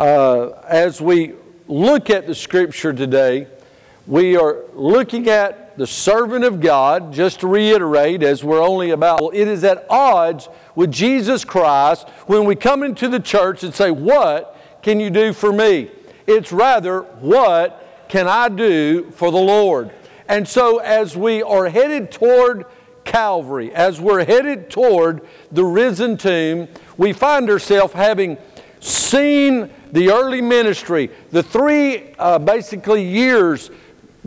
[0.00, 1.34] uh, as we
[1.68, 3.46] look at the scripture today,
[4.06, 9.34] we are looking at the servant of God, just to reiterate, as we're only about,
[9.34, 13.90] it is at odds with Jesus Christ when we come into the church and say,
[13.90, 15.90] What can you do for me?
[16.26, 19.90] It's rather, What can I do for the Lord?
[20.28, 22.64] And so, as we are headed toward
[23.04, 25.20] Calvary, as we're headed toward
[25.52, 28.38] the risen tomb, we find ourselves having
[28.80, 33.70] seen the early ministry, the three uh, basically years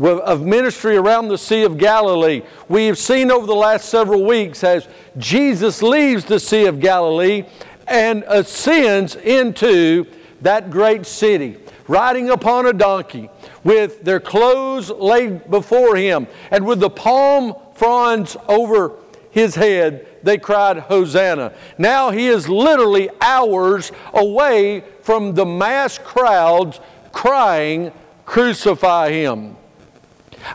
[0.01, 2.41] of ministry around the Sea of Galilee.
[2.67, 4.87] We have seen over the last several weeks as
[5.17, 7.45] Jesus leaves the Sea of Galilee
[7.87, 10.07] and ascends into
[10.41, 11.57] that great city,
[11.87, 13.29] riding upon a donkey
[13.63, 18.93] with their clothes laid before him and with the palm fronds over
[19.31, 21.53] his head, they cried, Hosanna.
[21.77, 26.79] Now he is literally hours away from the mass crowds
[27.11, 27.91] crying,
[28.25, 29.57] Crucify him.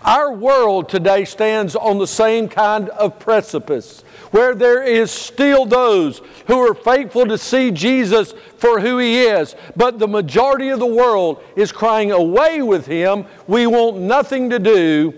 [0.02, 6.20] Our world today stands on the same kind of precipice where there is still those
[6.46, 10.86] who are faithful to see Jesus for who he is, but the majority of the
[10.86, 13.24] world is crying away with him.
[13.46, 15.14] We want nothing to do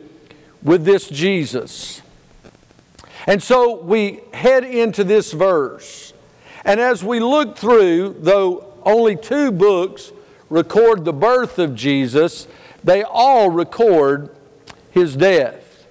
[0.63, 2.03] with this Jesus.
[3.31, 6.13] And so we head into this verse.
[6.65, 10.11] And as we look through, though only two books
[10.49, 12.49] record the birth of Jesus,
[12.83, 14.35] they all record
[14.91, 15.87] his death.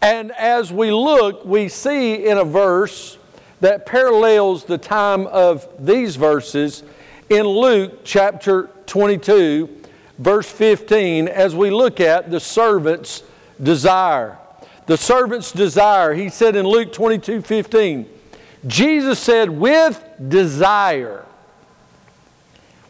[0.00, 3.18] And as we look, we see in a verse
[3.60, 6.84] that parallels the time of these verses
[7.28, 9.68] in Luke chapter 22,
[10.18, 13.24] verse 15, as we look at the servant's
[13.60, 14.38] desire.
[14.86, 18.08] The servant's desire, he said in Luke 22 15,
[18.66, 21.24] Jesus said, with desire.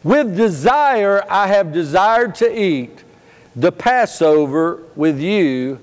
[0.03, 3.03] With desire I have desired to eat
[3.55, 5.79] the Passover with you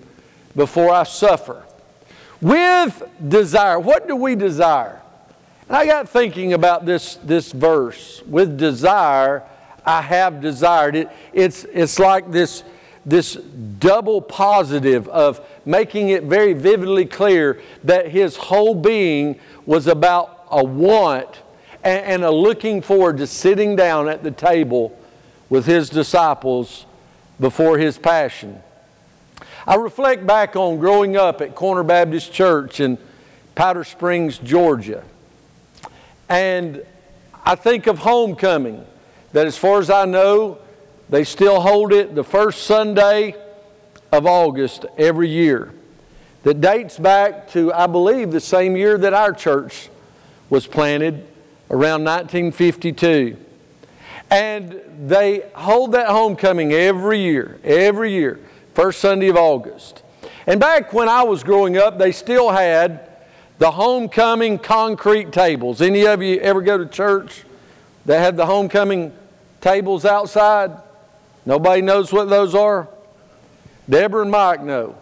[0.55, 1.65] before I suffer.
[2.41, 3.79] With desire.
[3.79, 5.01] What do we desire?
[5.69, 8.23] And I got thinking about this, this verse.
[8.27, 9.43] With desire,
[9.85, 10.95] I have desired.
[10.95, 12.63] It, it's, it's like this,
[13.05, 20.47] this double positive of making it very vividly clear that his whole being was about
[20.51, 21.43] a want
[21.83, 24.99] and, and a looking forward to sitting down at the table
[25.49, 26.87] with his disciples
[27.41, 28.61] before his passion.
[29.67, 32.99] I reflect back on growing up at Corner Baptist Church in
[33.55, 35.05] Powder Springs, Georgia.
[36.29, 36.85] And
[37.45, 38.85] I think of homecoming,
[39.33, 40.59] that as far as I know,
[41.09, 43.35] they still hold it the first Sunday
[44.15, 45.73] of August every year.
[46.45, 49.89] That dates back to, I believe, the same year that our church
[50.51, 51.27] was planted,
[51.71, 53.37] around 1952.
[54.31, 58.41] And they hold that homecoming every year, every year,
[58.75, 60.03] first Sunday of August.
[60.47, 63.09] And back when I was growing up, they still had
[63.59, 65.81] the homecoming concrete tables.
[65.81, 67.45] Any of you ever go to church
[68.05, 69.13] that had the homecoming
[69.61, 70.73] tables outside?
[71.47, 72.89] Nobody knows what those are?
[73.89, 74.97] Deborah and Mike know.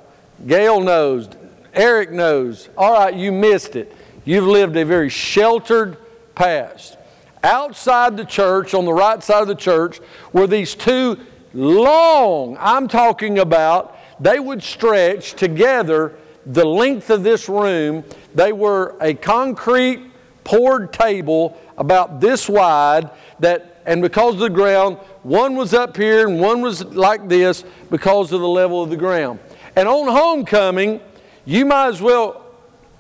[0.47, 1.29] Gail knows.
[1.75, 2.69] Eric knows.
[2.77, 3.95] All right, you missed it.
[4.25, 5.97] You've lived a very sheltered
[6.35, 6.97] past
[7.43, 10.01] outside the church, on the right side of the church,
[10.33, 11.19] were these two
[11.53, 16.15] long, I'm talking about, they would stretch together
[16.47, 18.05] the length of this room.
[18.35, 20.01] They were a concrete
[20.45, 23.11] poured table about this wide
[23.41, 27.65] that and because of the ground one was up here and one was like this
[27.91, 29.39] because of the level of the ground
[29.77, 31.01] and on homecoming
[31.45, 32.45] you might as well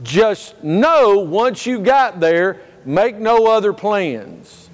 [0.02, 4.68] just know once you got there make no other plans.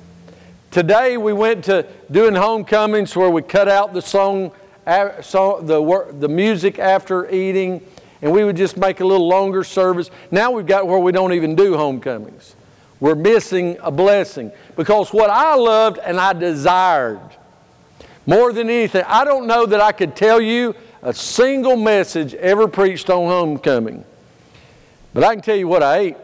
[0.70, 4.52] Today we went to doing homecomings where we cut out the song,
[4.84, 7.86] the, the music after eating,
[8.22, 10.10] and we would just make a little longer service.
[10.30, 12.54] Now we've got where we don't even do homecomings.
[13.00, 17.19] We're missing a blessing because what I loved and I desired
[18.25, 20.72] more than anything, I don't know that I could tell you
[21.03, 24.04] a single message ever preached on homecoming.
[25.13, 26.16] But I can tell you what I ate.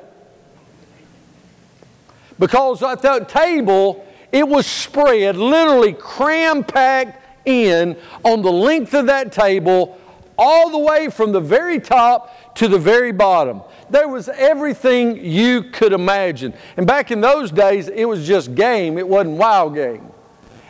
[2.39, 9.07] Because at that table, it was spread, literally cram packed in on the length of
[9.07, 9.99] that table,
[10.39, 13.62] all the way from the very top to the very bottom.
[13.91, 16.55] There was everything you could imagine.
[16.77, 20.11] And back in those days, it was just game, it wasn't wild game.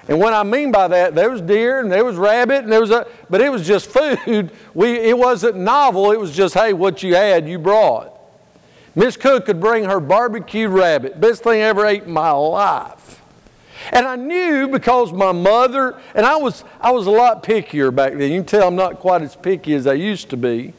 [0.06, 2.80] And what I mean by that, there was deer and there was rabbit and there
[2.80, 4.50] was a, but it was just food.
[4.74, 6.10] We, it wasn't novel.
[6.10, 8.10] It was just, hey, what you had, you brought.
[8.96, 13.22] Miss Cook could bring her barbecued rabbit, best thing I ever ate in my life.
[13.92, 18.12] And I knew because my mother, and I was, I was a lot pickier back
[18.14, 18.32] then.
[18.32, 20.74] You can tell I'm not quite as picky as I used to be.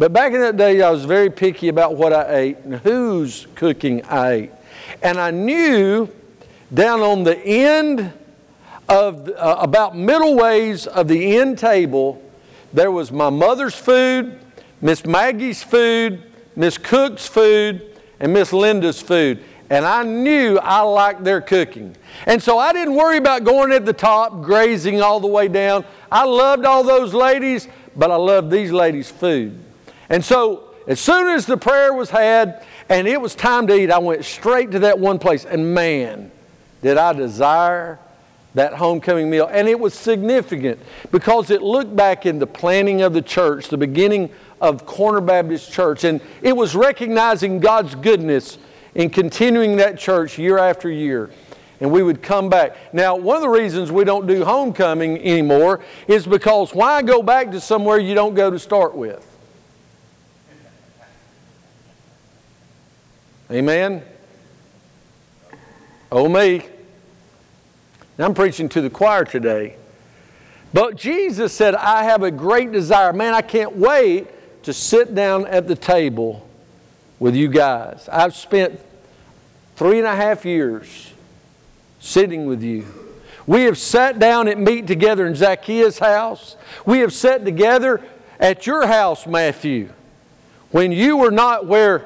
[0.00, 3.46] But back in that day, I was very picky about what I ate and whose
[3.54, 4.50] cooking I ate.
[5.02, 6.08] And I knew
[6.72, 8.10] down on the end
[8.88, 12.22] of, uh, about middle ways of the end table,
[12.72, 14.38] there was my mother's food,
[14.80, 16.22] Miss Maggie's food,
[16.56, 17.82] Miss Cook's food,
[18.20, 19.44] and Miss Linda's food.
[19.68, 21.94] And I knew I liked their cooking.
[22.24, 25.84] And so I didn't worry about going at the top, grazing all the way down.
[26.10, 29.64] I loved all those ladies, but I loved these ladies' food.
[30.10, 33.90] And so as soon as the prayer was had and it was time to eat,
[33.90, 35.44] I went straight to that one place.
[35.44, 36.30] And man,
[36.82, 37.98] did I desire
[38.54, 39.48] that homecoming meal.
[39.50, 40.80] And it was significant
[41.10, 44.30] because it looked back in the planning of the church, the beginning
[44.60, 46.04] of Corner Baptist Church.
[46.04, 48.58] And it was recognizing God's goodness
[48.94, 51.30] in continuing that church year after year.
[51.80, 52.76] And we would come back.
[52.92, 57.52] Now, one of the reasons we don't do homecoming anymore is because why go back
[57.52, 59.29] to somewhere you don't go to start with?
[63.50, 64.02] Amen?
[66.12, 66.62] Oh, me.
[68.16, 69.76] I'm preaching to the choir today.
[70.72, 73.12] But Jesus said, I have a great desire.
[73.12, 74.28] Man, I can't wait
[74.62, 76.46] to sit down at the table
[77.18, 78.08] with you guys.
[78.12, 78.78] I've spent
[79.74, 81.12] three and a half years
[81.98, 82.86] sitting with you.
[83.46, 86.56] We have sat down and meet together in Zacchaeus' house.
[86.86, 88.00] We have sat together
[88.38, 89.88] at your house, Matthew,
[90.70, 92.04] when you were not where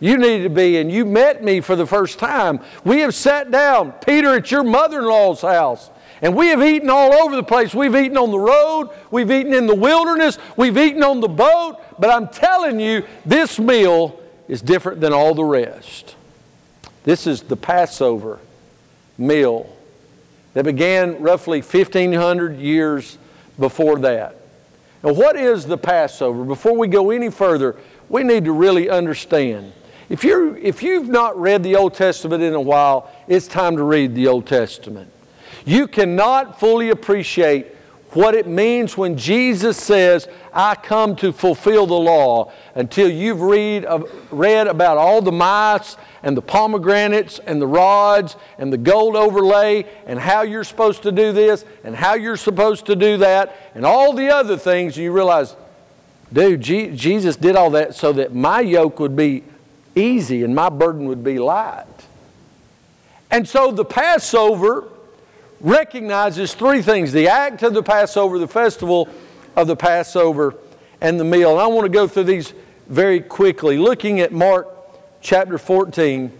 [0.00, 2.60] you needed to be, and you met me for the first time.
[2.84, 5.90] We have sat down, Peter, at your mother in law's house.
[6.20, 7.74] And we have eaten all over the place.
[7.74, 11.76] We've eaten on the road, we've eaten in the wilderness, we've eaten on the boat.
[11.98, 16.16] But I'm telling you, this meal is different than all the rest.
[17.04, 18.40] This is the Passover
[19.16, 19.74] meal
[20.54, 23.18] that began roughly 1,500 years
[23.58, 24.36] before that.
[25.02, 26.44] Now, what is the Passover?
[26.44, 27.76] Before we go any further,
[28.08, 29.72] we need to really understand
[30.08, 33.82] if, you're, if you've not read the Old Testament in a while, it's time to
[33.82, 35.10] read the Old Testament.
[35.64, 37.74] You cannot fully appreciate
[38.12, 43.84] what it means when Jesus says, I come to fulfill the law, until you've read,
[43.84, 49.14] uh, read about all the mice and the pomegranates and the rods and the gold
[49.14, 53.54] overlay and how you're supposed to do this and how you're supposed to do that
[53.74, 55.54] and all the other things, you realize,
[56.32, 59.44] dude, G- Jesus did all that so that my yoke would be
[59.98, 61.86] easy and my burden would be light.
[63.30, 64.88] And so the Passover
[65.60, 69.08] recognizes three things the act of the Passover, the festival
[69.56, 70.54] of the Passover,
[71.00, 71.52] and the meal.
[71.52, 72.54] And I want to go through these
[72.88, 73.76] very quickly.
[73.76, 74.68] Looking at Mark
[75.20, 76.32] chapter 14,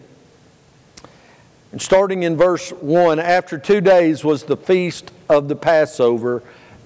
[1.70, 6.43] and starting in verse 1 after two days was the feast of the Passover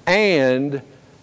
[0.07, 0.83] and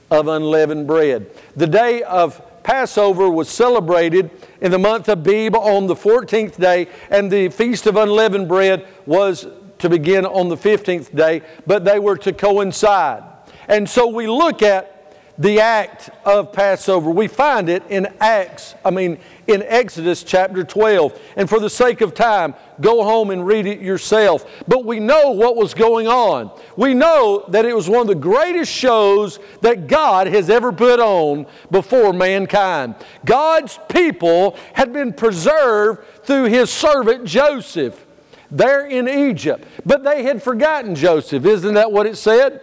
[0.09, 1.29] of unleavened bread.
[1.55, 4.29] The day of Passover was celebrated
[4.61, 8.87] in the month of Abib on the 14th day, and the Feast of Unleavened Bread
[9.05, 9.47] was
[9.79, 13.23] to begin on the 15th day, but they were to coincide.
[13.67, 14.98] And so we look at
[15.39, 17.09] the act of Passover.
[17.09, 21.17] We find it in Acts, I mean, in Exodus chapter 12.
[21.37, 24.45] And for the sake of time, go home and read it yourself.
[24.67, 26.51] But we know what was going on.
[26.75, 30.99] We know that it was one of the greatest shows that God has ever put
[30.99, 32.95] on before mankind.
[33.23, 38.05] God's people had been preserved through his servant Joseph
[38.51, 39.63] there in Egypt.
[39.85, 41.45] But they had forgotten Joseph.
[41.45, 42.61] Isn't that what it said?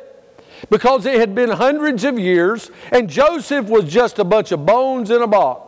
[0.71, 5.11] Because it had been hundreds of years and Joseph was just a bunch of bones
[5.11, 5.67] in a box.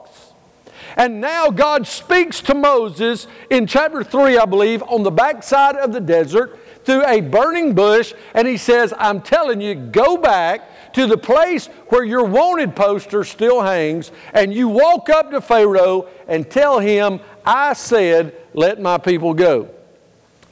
[0.96, 5.92] And now God speaks to Moses in chapter 3, I believe, on the backside of
[5.92, 11.06] the desert through a burning bush, and he says, I'm telling you, go back to
[11.06, 16.50] the place where your wanted poster still hangs, and you walk up to Pharaoh and
[16.50, 19.68] tell him, I said, let my people go.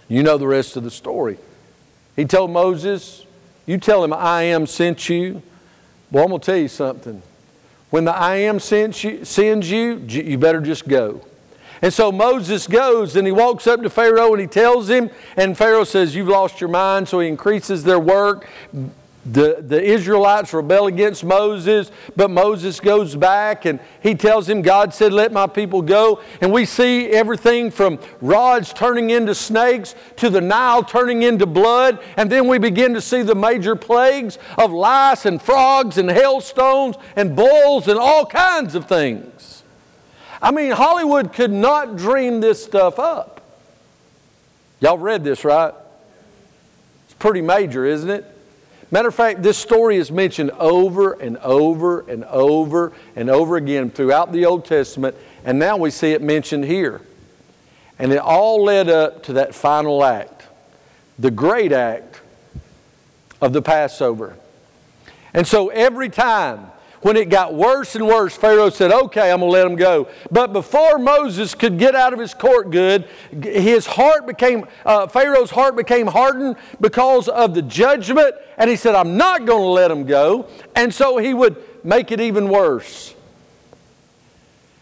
[0.09, 1.39] You know the rest of the story.
[2.15, 3.26] He told Moses,
[3.67, 5.43] you tell him, I am sent you.
[6.11, 7.23] Well, I'm going to tell you something.
[7.91, 11.21] When the I am sends you, sends you, you better just go.
[11.83, 15.57] And so Moses goes and he walks up to Pharaoh and he tells him, and
[15.57, 17.09] Pharaoh says, You've lost your mind.
[17.09, 18.49] So he increases their work.
[19.33, 24.95] The, the Israelites rebel against Moses, but Moses goes back and he tells him, God
[24.95, 26.21] said, Let my people go.
[26.41, 31.99] And we see everything from rods turning into snakes to the Nile turning into blood.
[32.17, 36.95] And then we begin to see the major plagues of lice and frogs and hailstones
[37.17, 39.65] and bulls and all kinds of things.
[40.41, 43.41] I mean, Hollywood could not dream this stuff up.
[44.79, 45.75] Y'all read this, right?
[47.07, 48.36] It's pretty major, isn't it?
[48.91, 53.91] Matter of fact, this story is mentioned over and over and over and over again
[53.91, 57.01] throughout the Old Testament, and now we see it mentioned here.
[57.99, 60.47] And it all led up to that final act,
[61.19, 62.21] the great act
[63.41, 64.37] of the Passover.
[65.35, 66.71] And so every time
[67.07, 70.09] when it got worse and worse, Pharaoh said, Okay, I'm going to let him go.
[70.29, 73.07] But before Moses could get out of his court good,
[73.45, 78.35] his heart became, uh, Pharaoh's heart became hardened because of the judgment.
[78.59, 80.49] And he said, I'm not going to let him go.
[80.75, 83.15] And so he would make it even worse.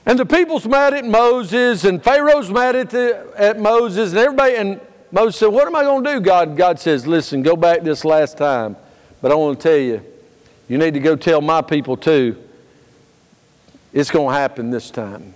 [0.06, 4.54] And the people's mad at Moses, and Pharaoh's mad at, the, at Moses, and everybody.
[4.54, 4.80] And
[5.12, 6.56] Moses said, What am I going to do, God?
[6.56, 8.76] God says, Listen, go back this last time.
[9.20, 10.13] But I want to tell you,
[10.68, 12.37] you need to go tell my people too.
[13.92, 15.35] It's going to happen this time.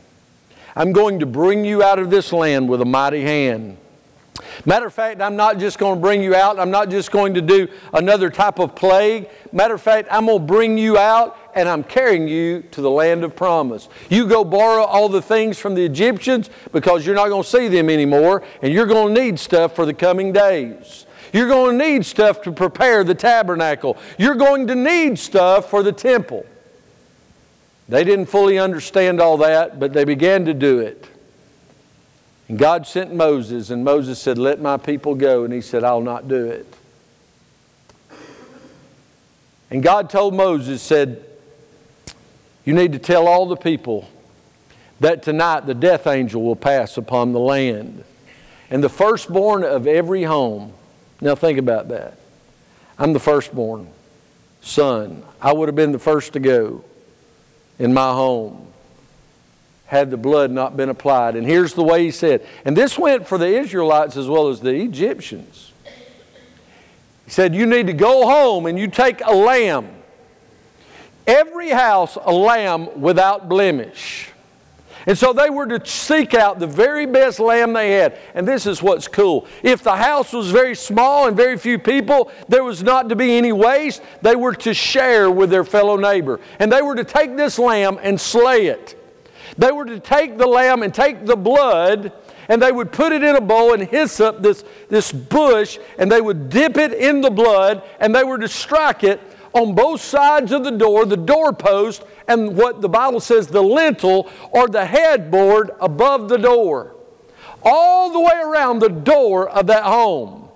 [0.74, 3.76] I'm going to bring you out of this land with a mighty hand.
[4.64, 6.58] Matter of fact, I'm not just going to bring you out.
[6.58, 9.28] I'm not just going to do another type of plague.
[9.52, 12.90] Matter of fact, I'm going to bring you out and I'm carrying you to the
[12.90, 13.88] land of promise.
[14.08, 17.68] You go borrow all the things from the Egyptians because you're not going to see
[17.68, 21.06] them anymore and you're going to need stuff for the coming days.
[21.32, 23.96] You're going to need stuff to prepare the tabernacle.
[24.18, 26.46] You're going to need stuff for the temple.
[27.88, 31.08] They didn't fully understand all that, but they began to do it.
[32.48, 35.44] And God sent Moses, and Moses said, Let my people go.
[35.44, 36.66] And he said, I'll not do it.
[39.70, 41.24] And God told Moses, said,
[42.64, 44.08] You need to tell all the people
[45.00, 48.04] that tonight the death angel will pass upon the land.
[48.70, 50.72] And the firstborn of every home
[51.20, 52.18] now think about that.
[52.98, 53.88] I'm the firstborn
[54.60, 55.22] son.
[55.40, 56.84] I would have been the first to go
[57.78, 58.68] in my home
[59.88, 61.34] had the blood not been applied.
[61.34, 64.60] And here's the way he said, and this went for the Israelites as well as
[64.60, 65.72] the Egyptians.
[67.24, 69.88] He said, You need to go home and you take a lamb.
[71.26, 74.30] Every house, a lamb without blemish.
[75.08, 78.18] And so they were to seek out the very best lamb they had.
[78.34, 79.46] And this is what's cool.
[79.62, 83.38] If the house was very small and very few people, there was not to be
[83.38, 84.02] any waste.
[84.20, 86.40] They were to share with their fellow neighbor.
[86.58, 89.02] And they were to take this lamb and slay it.
[89.56, 92.12] They were to take the lamb and take the blood
[92.50, 96.20] and they would put it in a bowl and hyssop this, this bush and they
[96.20, 99.22] would dip it in the blood and they were to strike it
[99.54, 104.30] on both sides of the door, the doorpost, and what the Bible says the lintel
[104.50, 106.94] or the headboard above the door.
[107.62, 110.48] All the way around the door of that home.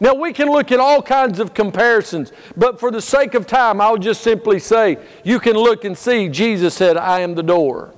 [0.00, 3.80] Now, we can look at all kinds of comparisons, but for the sake of time,
[3.80, 7.94] I'll just simply say you can look and see Jesus said, I am the door.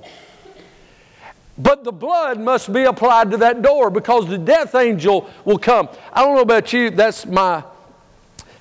[1.57, 5.89] But the blood must be applied to that door because the death angel will come.
[6.13, 7.63] I don't know about you, that's my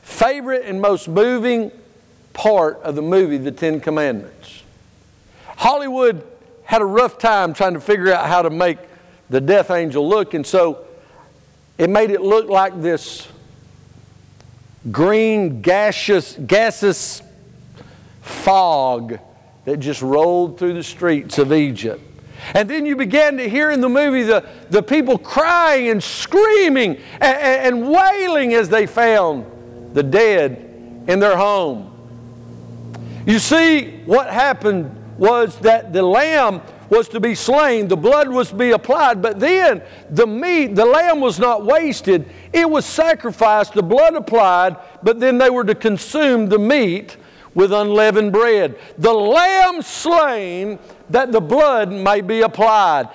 [0.00, 1.70] favorite and most moving
[2.36, 4.62] part of the movie, The Ten Commandments.
[5.56, 6.22] Hollywood
[6.64, 8.78] had a rough time trying to figure out how to make
[9.30, 10.86] the death angel look, and so
[11.78, 13.26] it made it look like this
[14.92, 17.22] green, gaseous, gaseous
[18.20, 19.18] fog
[19.64, 22.02] that just rolled through the streets of Egypt.
[22.52, 27.00] And then you began to hear in the movie the, the people crying and screaming
[27.14, 27.22] and,
[27.82, 29.46] and wailing as they found
[29.94, 31.95] the dead in their home.
[33.26, 38.50] You see, what happened was that the lamb was to be slain, the blood was
[38.50, 42.24] to be applied, but then the meat, the lamb was not wasted.
[42.52, 47.16] It was sacrificed, the blood applied, but then they were to consume the meat
[47.54, 48.78] with unleavened bread.
[48.98, 50.78] The lamb slain
[51.10, 53.08] that the blood may be applied.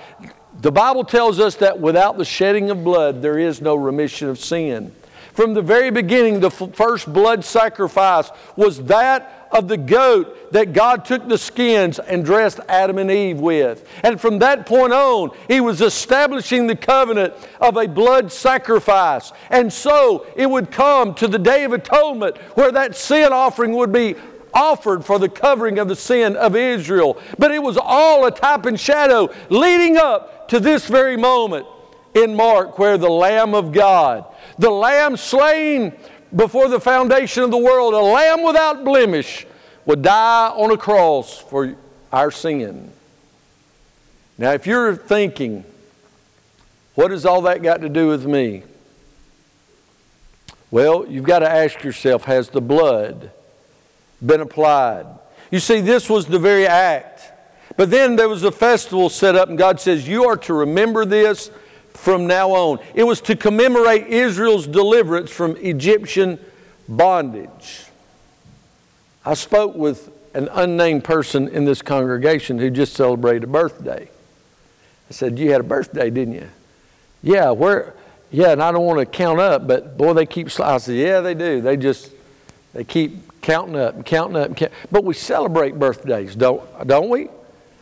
[0.59, 4.39] The Bible tells us that without the shedding of blood, there is no remission of
[4.39, 4.91] sin.
[5.33, 10.73] From the very beginning, the f- first blood sacrifice was that of the goat that
[10.73, 13.87] God took the skins and dressed Adam and Eve with.
[14.03, 19.31] And from that point on, He was establishing the covenant of a blood sacrifice.
[19.49, 23.91] And so it would come to the Day of Atonement where that sin offering would
[23.91, 24.15] be
[24.53, 27.17] offered for the covering of the sin of Israel.
[27.37, 31.65] But it was all a type and shadow leading up to this very moment
[32.13, 34.25] in Mark where the Lamb of God,
[34.57, 35.93] the Lamb slain
[36.35, 39.45] before the foundation of the world, a lamb without blemish,
[39.85, 41.75] would die on a cross for
[42.11, 42.91] our sin.
[44.37, 45.65] Now, if you're thinking,
[46.95, 48.63] what has all that got to do with me?
[50.69, 53.31] Well, you've got to ask yourself has the blood
[54.25, 55.05] been applied?
[55.51, 57.31] You see, this was the very act.
[57.75, 61.05] But then there was a festival set up, and God says, You are to remember
[61.05, 61.51] this
[61.93, 62.79] from now on.
[62.93, 66.39] It was to commemorate Israel's deliverance from Egyptian
[66.87, 67.85] bondage.
[69.25, 74.09] I spoke with an unnamed person in this congregation who just celebrated a birthday.
[75.09, 76.49] I said, You had a birthday, didn't you?
[77.21, 77.93] Yeah, where?
[78.31, 80.47] Yeah, and I don't want to count up, but boy, they keep.
[80.59, 81.61] I said, Yeah, they do.
[81.61, 82.11] They just,
[82.73, 84.47] they keep counting up and counting up.
[84.47, 84.71] And count.
[84.89, 87.27] But we celebrate birthdays, don't, don't we?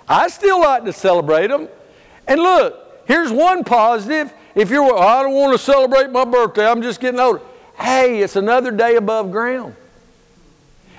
[0.07, 1.67] I still like to celebrate them.
[2.27, 4.31] And look, here's one positive.
[4.55, 7.41] If you're, I don't want to celebrate my birthday, I'm just getting older.
[7.77, 9.75] Hey, it's another day above ground.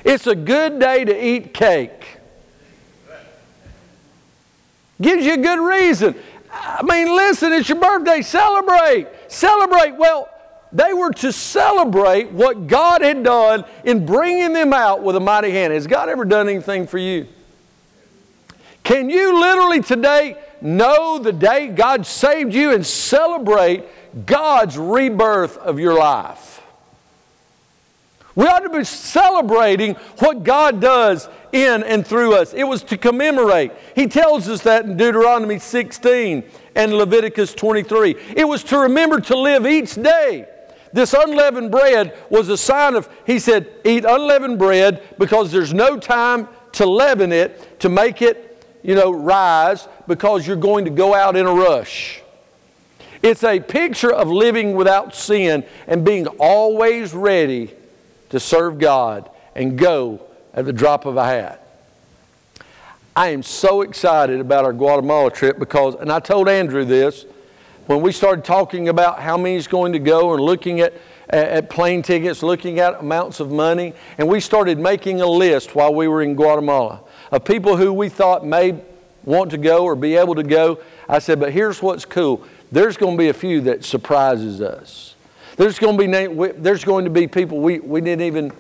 [0.05, 2.19] It's a good day to eat cake.
[5.01, 6.15] Gives you a good reason.
[6.53, 8.23] I mean, listen, it's your birthday.
[8.23, 9.07] Celebrate.
[9.29, 9.97] Celebrate.
[9.97, 10.29] Well,
[10.73, 15.51] they were to celebrate what God had done in bringing them out with a mighty
[15.51, 15.73] hand.
[15.73, 17.27] Has God ever done anything for you?
[18.85, 23.85] Can you literally today know the day God saved you and celebrate
[24.27, 26.63] God's rebirth of your life?
[28.35, 32.55] We ought to be celebrating what God does in and through us.
[32.55, 33.73] It was to commemorate.
[33.95, 38.17] He tells us that in Deuteronomy 16 and Leviticus 23.
[38.37, 40.49] It was to remember to live each day.
[40.93, 45.97] This unleavened bread was a sign of, he said, eat unleavened bread because there's no
[45.99, 48.50] time to leaven it, to make it,
[48.83, 52.23] you know, rise because you're going to go out in a rush.
[53.23, 57.75] It's a picture of living without sin and being always ready
[58.31, 60.23] to serve God and go
[60.55, 61.67] at the drop of a hat.
[63.15, 67.27] I am so excited about our Guatemala trip because, and I told Andrew this,
[67.87, 70.95] when we started talking about how many is going to go and looking at,
[71.29, 75.93] at plane tickets, looking at amounts of money, and we started making a list while
[75.93, 78.81] we were in Guatemala of people who we thought may
[79.25, 80.81] want to go or be able to go.
[81.09, 82.45] I said, but here's what's cool.
[82.73, 85.15] There's going to be a few that surprises us.
[85.57, 88.53] There's going to be, there's going to be people we, we didn't even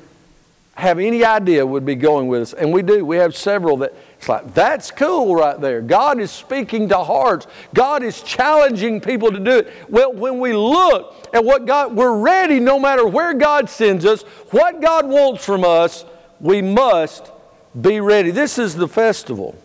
[0.74, 2.52] have any idea would be going with us.
[2.52, 3.04] And we do.
[3.04, 5.80] We have several that it's like, that's cool right there.
[5.80, 7.46] God is speaking to hearts.
[7.74, 9.72] God is challenging people to do it.
[9.88, 14.22] Well, when we look at what God, we're ready no matter where God sends us,
[14.50, 16.04] what God wants from us,
[16.40, 17.30] we must
[17.78, 18.30] be ready.
[18.30, 19.56] This is the festival.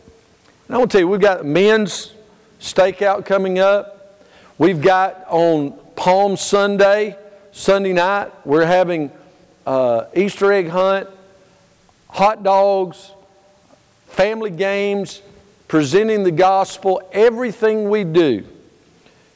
[0.68, 2.14] And I want to tell you, we've got men's
[2.60, 4.24] stakeout coming up.
[4.58, 7.18] We've got on Palm Sunday,
[7.52, 9.12] Sunday night, we're having
[9.66, 11.10] uh, Easter egg hunt,
[12.10, 13.12] hot dogs,
[14.08, 15.22] family games,
[15.68, 18.46] presenting the gospel, everything we do.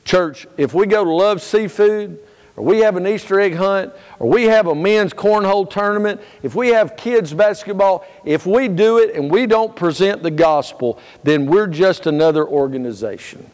[0.06, 2.20] Church, if we go to Love Seafood,
[2.60, 6.56] or we have an Easter egg hunt, or we have a men's cornhole tournament, if
[6.56, 11.45] we have kids basketball, if we do it and we don't present the gospel, then
[11.45, 13.50] we're just another organization.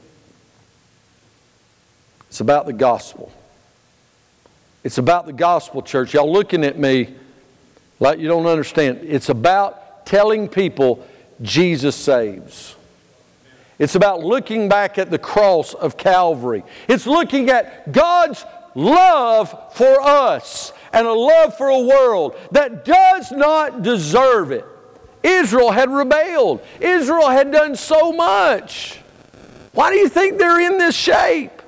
[2.29, 3.31] It's about the gospel.
[4.83, 6.15] It's about the gospel, church.
[6.15, 7.13] Y'all looking at me
[7.99, 9.01] like you don't understand.
[9.03, 11.05] It's about telling people
[11.43, 12.75] Jesus saves.
[13.77, 16.63] It's about looking back at the cross of Calvary.
[16.87, 18.43] It's looking at God's
[18.75, 24.65] love for us and a love for a world that does not deserve it.
[25.23, 28.99] Israel had rebelled, Israel had done so much.
[29.71, 31.61] Why do you think they're in this shape?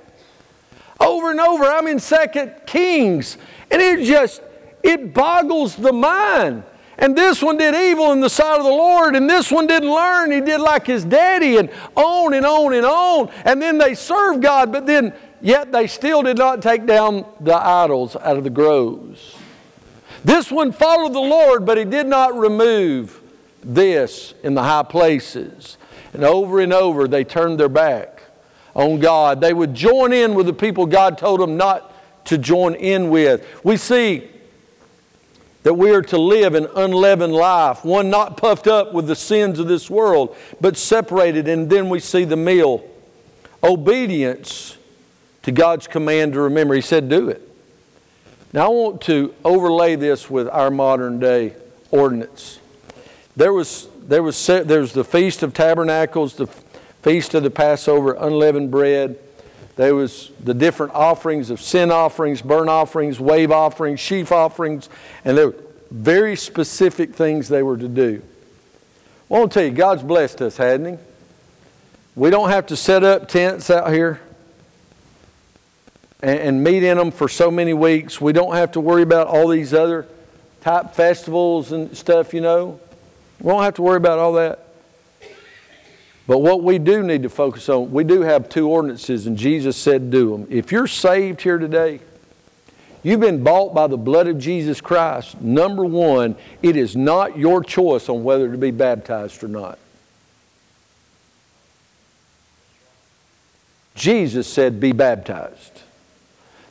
[0.99, 3.37] Over and over, I'm in Second Kings,
[3.69, 4.41] and it just
[4.83, 6.63] it boggles the mind.
[6.99, 9.91] And this one did evil in the sight of the Lord, and this one didn't
[9.91, 10.31] learn.
[10.31, 13.29] He did like his daddy, and on and on and on.
[13.45, 17.55] And then they served God, but then yet they still did not take down the
[17.55, 19.35] idols out of the groves.
[20.23, 23.21] This one followed the Lord, but he did not remove
[23.63, 25.77] this in the high places.
[26.13, 28.23] And over and over they turned their back
[28.73, 29.41] on God.
[29.41, 31.93] They would join in with the people God told them not
[32.25, 33.45] to join in with.
[33.63, 34.29] We see
[35.63, 39.59] that we are to live an unleavened life, one not puffed up with the sins
[39.59, 41.47] of this world, but separated.
[41.47, 42.85] And then we see the meal
[43.63, 44.77] obedience
[45.47, 46.75] to God's command to remember.
[46.75, 47.41] He said, Do it.
[48.51, 51.53] Now, I want to overlay this with our modern day
[51.89, 52.59] ordinance.
[53.37, 56.47] There was, there was, there was the Feast of Tabernacles, the
[57.01, 59.17] feast of the Passover, unleavened bread.
[59.77, 64.89] There was the different offerings of sin offerings, burnt offerings, wave offerings, sheaf offerings,
[65.23, 65.55] and there were
[65.91, 68.21] very specific things they were to do.
[69.31, 71.03] I want to tell you, God's blessed us, hadn't He?
[72.17, 74.19] We don't have to set up tents out here
[76.21, 78.19] and, and meet in them for so many weeks.
[78.19, 80.07] We don't have to worry about all these other
[80.61, 82.79] type festivals and stuff, you know.
[83.39, 84.63] We don't have to worry about all that.
[86.25, 89.77] But what we do need to focus on, we do have two ordinances, and Jesus
[89.77, 90.47] said, do them.
[90.49, 92.01] If you're saved here today,
[93.01, 95.39] you've been bought by the blood of Jesus Christ.
[95.39, 99.79] Number one, it is not your choice on whether to be baptized or not.
[103.95, 105.83] Jesus said, be baptized.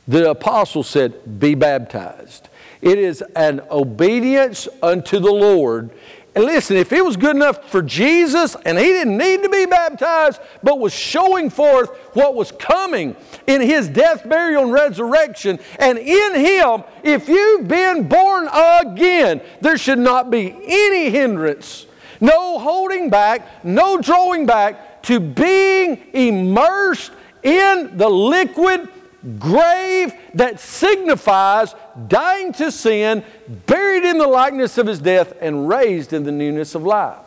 [0.09, 2.49] The apostle said, be baptized.
[2.81, 5.91] It is an obedience unto the Lord
[6.37, 9.65] and listen, if it was good enough for Jesus and he didn't need to be
[9.65, 13.17] baptized, but was showing forth what was coming
[13.47, 19.79] in his death, burial, and resurrection, and in him, if you've been born again, there
[19.79, 21.87] should not be any hindrance,
[22.21, 27.13] no holding back, no drawing back to being immersed
[27.45, 28.91] in the liquid
[29.39, 31.75] grave that signifies
[32.09, 33.25] dying to sin,
[33.67, 37.19] buried in the likeness of his death, and raised in the newness of life.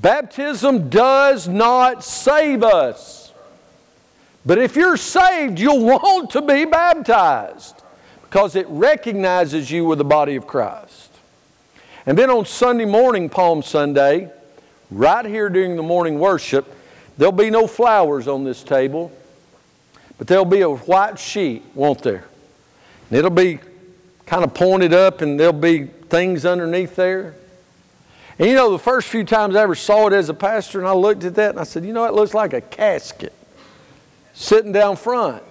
[0.00, 3.32] Baptism does not save us.
[4.46, 7.82] But if you're saved, you'll want to be baptized
[8.22, 11.12] because it recognizes you with the body of Christ.
[12.06, 14.30] And then on Sunday morning, Palm Sunday,
[14.90, 16.74] right here during the morning worship,
[17.18, 19.12] there'll be no flowers on this table.
[20.18, 22.24] But there'll be a white sheet, won't there?
[23.08, 23.60] And it'll be
[24.26, 27.34] kind of pointed up and there'll be things underneath there.
[28.38, 30.86] And you know, the first few times I ever saw it as a pastor, and
[30.86, 33.32] I looked at that and I said, you know, it looks like a casket
[34.34, 35.42] sitting down front.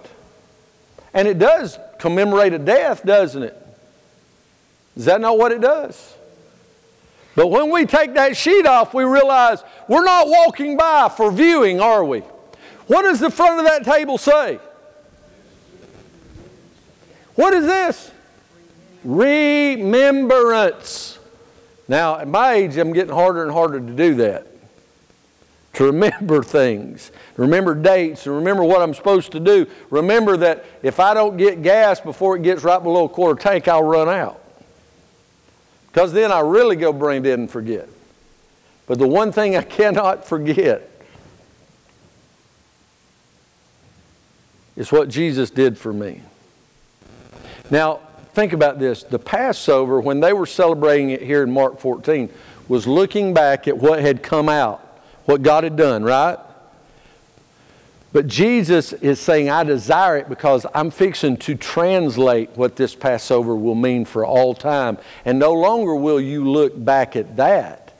[1.12, 3.56] And it does commemorate a death, doesn't it?
[4.96, 6.14] Is that not what it does?
[7.34, 11.80] But when we take that sheet off, we realize we're not walking by for viewing,
[11.80, 12.22] are we?
[12.88, 14.58] What does the front of that table say?
[17.34, 18.10] What is this?
[19.04, 20.40] Remembrance.
[21.86, 24.46] Now, at my age, I'm getting harder and harder to do that.
[25.74, 29.68] To remember things, remember dates, and remember what I'm supposed to do.
[29.90, 33.68] Remember that if I don't get gas before it gets right below a quarter tank,
[33.68, 34.42] I'll run out.
[35.92, 37.88] Because then I really go brain dead and forget.
[38.86, 40.97] But the one thing I cannot forget
[44.78, 46.22] It's what Jesus did for me.
[47.68, 47.98] Now,
[48.32, 49.02] think about this.
[49.02, 52.30] The Passover, when they were celebrating it here in Mark 14,
[52.68, 54.78] was looking back at what had come out,
[55.24, 56.38] what God had done, right?
[58.12, 63.56] But Jesus is saying, I desire it because I'm fixing to translate what this Passover
[63.56, 64.96] will mean for all time.
[65.24, 67.94] And no longer will you look back at that,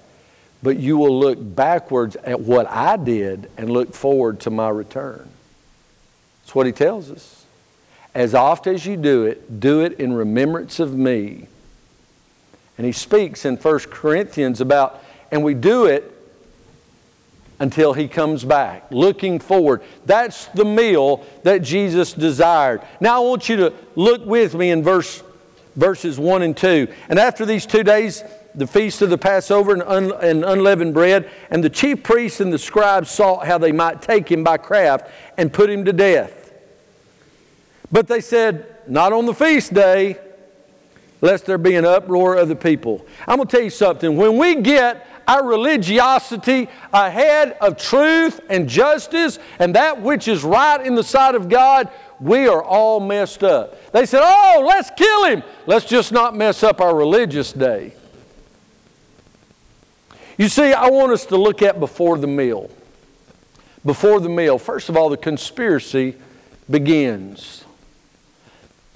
[0.62, 5.28] but you will look backwards at what I did and look forward to my return.
[6.48, 7.44] That's what he tells us.
[8.14, 11.46] As oft as you do it, do it in remembrance of me.
[12.78, 16.10] And he speaks in 1 Corinthians about, and we do it
[17.60, 19.82] until he comes back, looking forward.
[20.06, 22.80] That's the meal that Jesus desired.
[22.98, 25.22] Now I want you to look with me in verse,
[25.76, 26.88] verses 1 and 2.
[27.10, 31.30] And after these two days, the feast of the Passover and, un, and, unleavened bread,
[31.50, 35.10] and the chief priests and the scribes sought how they might take him by craft
[35.36, 36.37] and put him to death.
[37.90, 40.18] But they said, Not on the feast day,
[41.20, 43.04] lest there be an uproar of the people.
[43.26, 44.16] I'm going to tell you something.
[44.16, 50.84] When we get our religiosity ahead of truth and justice and that which is right
[50.84, 53.92] in the sight of God, we are all messed up.
[53.92, 55.42] They said, Oh, let's kill him.
[55.66, 57.94] Let's just not mess up our religious day.
[60.36, 62.70] You see, I want us to look at before the meal.
[63.84, 66.16] Before the meal, first of all, the conspiracy
[66.70, 67.64] begins.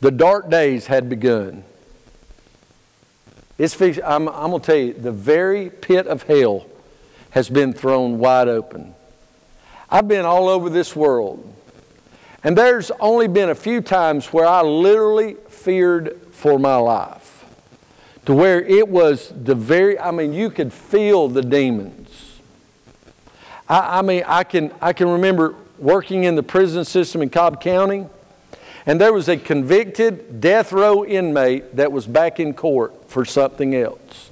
[0.03, 1.62] The dark days had begun.
[3.57, 6.67] It's, I'm, I'm going to tell you, the very pit of hell
[7.31, 8.97] has been thrown wide open.
[9.88, 11.55] I've been all over this world,
[12.43, 17.45] and there's only been a few times where I literally feared for my life.
[18.25, 22.41] To where it was the very, I mean, you could feel the demons.
[23.69, 27.61] I, I mean, I can, I can remember working in the prison system in Cobb
[27.61, 28.07] County
[28.87, 33.75] and there was a convicted death row inmate that was back in court for something
[33.75, 34.31] else.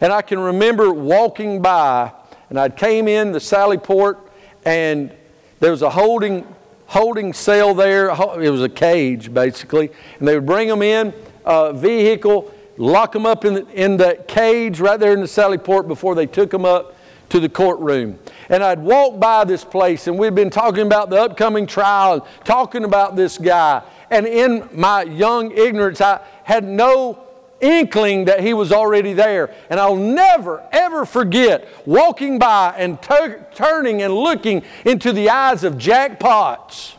[0.00, 2.12] And I can remember walking by,
[2.50, 4.18] and I came in the Sally Port,
[4.64, 5.12] and
[5.60, 6.46] there was a holding
[6.86, 8.10] holding cell there.
[8.40, 9.90] It was a cage, basically.
[10.18, 11.12] And they would bring them in,
[11.44, 15.58] a vehicle, lock them up in the, in the cage right there in the Sally
[15.58, 16.93] Port before they took them up
[17.30, 18.18] to the courtroom.
[18.48, 22.22] And I'd walk by this place, and we'd been talking about the upcoming trial, and
[22.44, 23.82] talking about this guy.
[24.10, 27.24] And in my young ignorance, I had no
[27.60, 29.54] inkling that he was already there.
[29.70, 35.78] And I'll never, ever forget walking by and turning and looking into the eyes of
[35.78, 36.94] Jack Potts.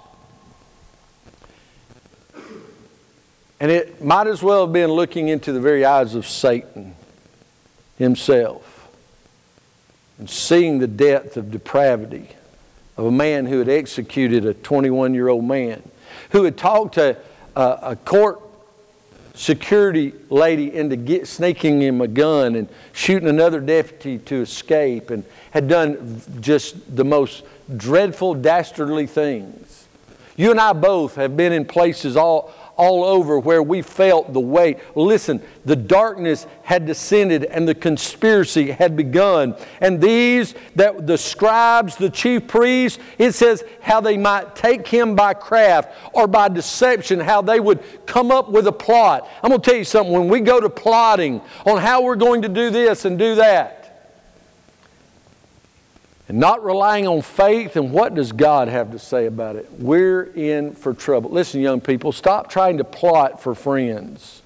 [3.60, 6.96] And it might as well have been looking into the very eyes of Satan
[7.98, 8.65] himself
[10.18, 12.30] and seeing the depth of depravity
[12.98, 15.82] of a man who had executed a 21 year old man,
[16.32, 17.18] who had talked to
[17.56, 18.42] a, a court
[19.34, 25.24] security lady into get, sneaking him a gun and shooting another deputy to escape and
[25.52, 27.44] had done just the most
[27.76, 29.88] dreadful, dastardly things.
[30.38, 34.40] You and I both have been in places all, all over where we felt the
[34.40, 34.80] weight.
[34.96, 39.56] Listen, the darkness had descended and the conspiracy had begun.
[39.82, 45.16] And these, that the scribes, the chief priests, it says how they might take him
[45.16, 49.30] by craft or by deception, how they would come up with a plot.
[49.42, 50.14] I'm going to tell you something.
[50.14, 53.85] When we go to plotting on how we're going to do this and do that,
[56.28, 59.70] and not relying on faith, and what does God have to say about it?
[59.78, 61.30] We're in for trouble.
[61.30, 64.42] Listen, young people, stop trying to plot for friends.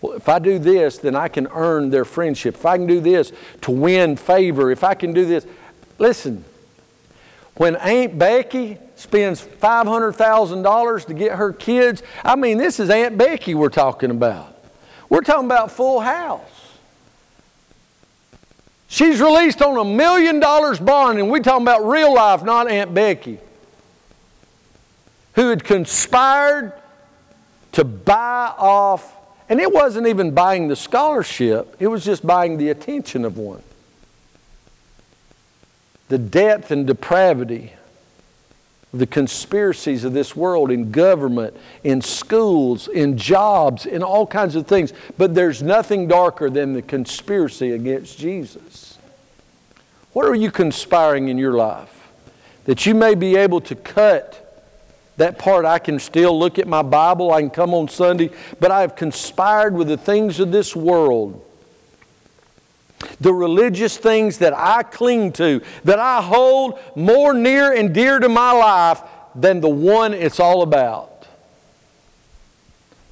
[0.00, 2.54] Well, if I do this, then I can earn their friendship.
[2.54, 5.46] If I can do this to win favor, if I can do this.
[5.98, 6.44] Listen,
[7.56, 13.54] when Aunt Becky spends $500,000 to get her kids, I mean, this is Aunt Becky
[13.54, 14.56] we're talking about.
[15.10, 16.49] We're talking about full house.
[18.92, 22.92] She's released on a million dollars bond, and we're talking about real life, not Aunt
[22.92, 23.38] Becky,
[25.36, 26.72] who had conspired
[27.70, 29.14] to buy off,
[29.48, 33.62] and it wasn't even buying the scholarship, it was just buying the attention of one.
[36.08, 37.72] The depth and depravity
[38.92, 44.66] the conspiracies of this world in government, in schools, in jobs, in all kinds of
[44.66, 44.92] things.
[45.16, 48.98] But there's nothing darker than the conspiracy against Jesus.
[50.12, 52.08] What are you conspiring in your life?
[52.64, 54.40] That you may be able to cut
[55.18, 55.64] that part.
[55.64, 58.96] I can still look at my Bible, I can come on Sunday, but I have
[58.96, 61.44] conspired with the things of this world
[63.20, 68.28] the religious things that I cling to, that I hold more near and dear to
[68.28, 69.02] my life
[69.34, 71.26] than the one it's all about.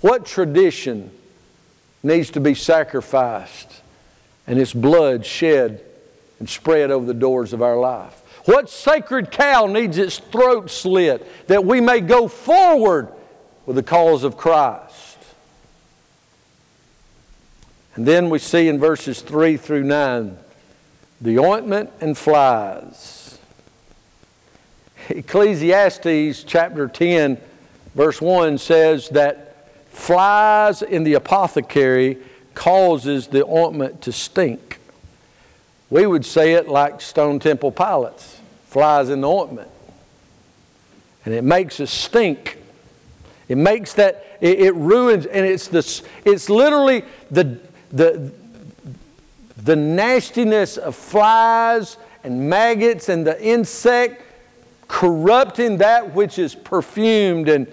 [0.00, 1.10] What tradition
[2.02, 3.82] needs to be sacrificed
[4.46, 5.84] and its blood shed
[6.38, 8.22] and spread over the doors of our life?
[8.44, 13.08] What sacred cow needs its throat slit that we may go forward
[13.66, 15.07] with the cause of Christ?
[17.98, 20.38] And then we see in verses 3 through 9
[21.20, 23.40] the ointment and flies.
[25.08, 27.40] Ecclesiastes chapter 10,
[27.96, 32.18] verse 1 says that flies in the apothecary
[32.54, 34.78] causes the ointment to stink.
[35.90, 39.70] We would say it like Stone Temple Pilots flies in the ointment.
[41.24, 42.58] And it makes a stink.
[43.48, 47.58] It makes that, it, it ruins, and it's, the, it's literally the,
[47.92, 48.32] the,
[49.56, 54.22] the nastiness of flies and maggots and the insect
[54.88, 57.66] corrupting that which is perfumed and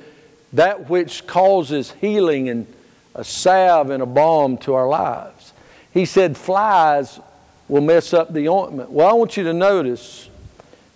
[0.53, 2.67] that which causes healing and
[3.15, 5.53] a salve and a balm to our lives.
[5.91, 7.19] He said flies
[7.67, 8.91] will mess up the ointment.
[8.91, 10.29] Well, I want you to notice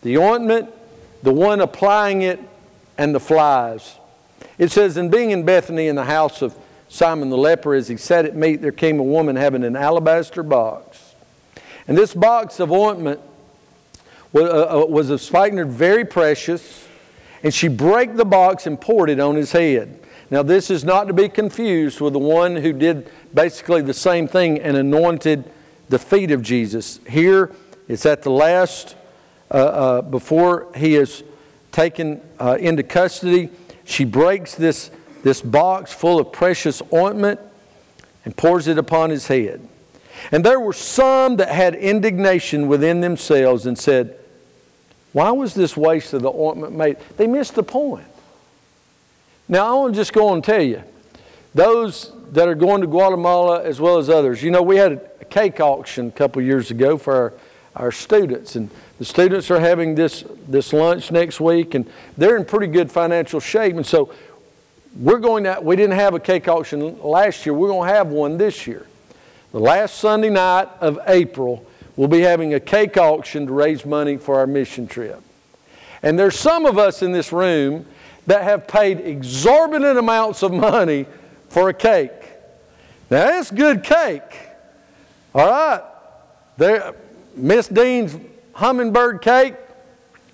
[0.01, 0.69] the ointment,
[1.23, 2.39] the one applying it,
[2.97, 3.95] and the flies.
[4.58, 6.53] It says, in being in Bethany in the house of
[6.89, 10.41] Simon the leper, as he sat at meat, there came a woman having an alabaster
[10.41, 11.13] box.
[11.88, 13.21] And this box of ointment
[14.34, 16.88] was, uh, uh, was of spikenard very precious,
[17.43, 19.99] and she brake the box and poured it on his head.
[20.32, 24.28] Now, this is not to be confused with the one who did basically the same
[24.28, 25.49] thing and anointed
[25.89, 26.99] the feet of Jesus.
[27.08, 27.52] Here,
[27.88, 28.95] it's at the last,
[29.49, 31.23] uh, uh, before he is
[31.71, 33.49] taken uh, into custody.
[33.86, 34.91] She breaks this
[35.23, 37.39] this box full of precious ointment
[38.25, 39.67] and pours it upon his head.
[40.32, 44.17] And there were some that had indignation within themselves and said,
[45.13, 46.97] Why was this waste of the ointment made?
[47.17, 48.08] They missed the point.
[49.47, 50.84] Now, I want to just go and tell you,
[51.55, 55.25] those that are going to Guatemala as well as others, you know, we had a
[55.25, 57.34] cake auction a couple years ago for our,
[57.75, 62.45] our students, and the students are having this, this lunch next week, and they're in
[62.45, 63.75] pretty good financial shape.
[63.75, 64.13] And so
[64.95, 67.54] we're going to, we didn't have a cake auction last year.
[67.54, 68.86] We're going to have one this year.
[69.52, 74.17] The last Sunday night of April, we'll be having a cake auction to raise money
[74.17, 75.21] for our mission trip.
[76.02, 77.86] And there's some of us in this room
[78.28, 81.06] that have paid exorbitant amounts of money
[81.49, 82.12] for a cake.
[83.10, 84.49] Now, that's good cake.
[85.34, 85.84] All right.
[86.58, 86.93] There,
[87.36, 88.15] Miss Dean's
[88.54, 89.56] hummingbird cake,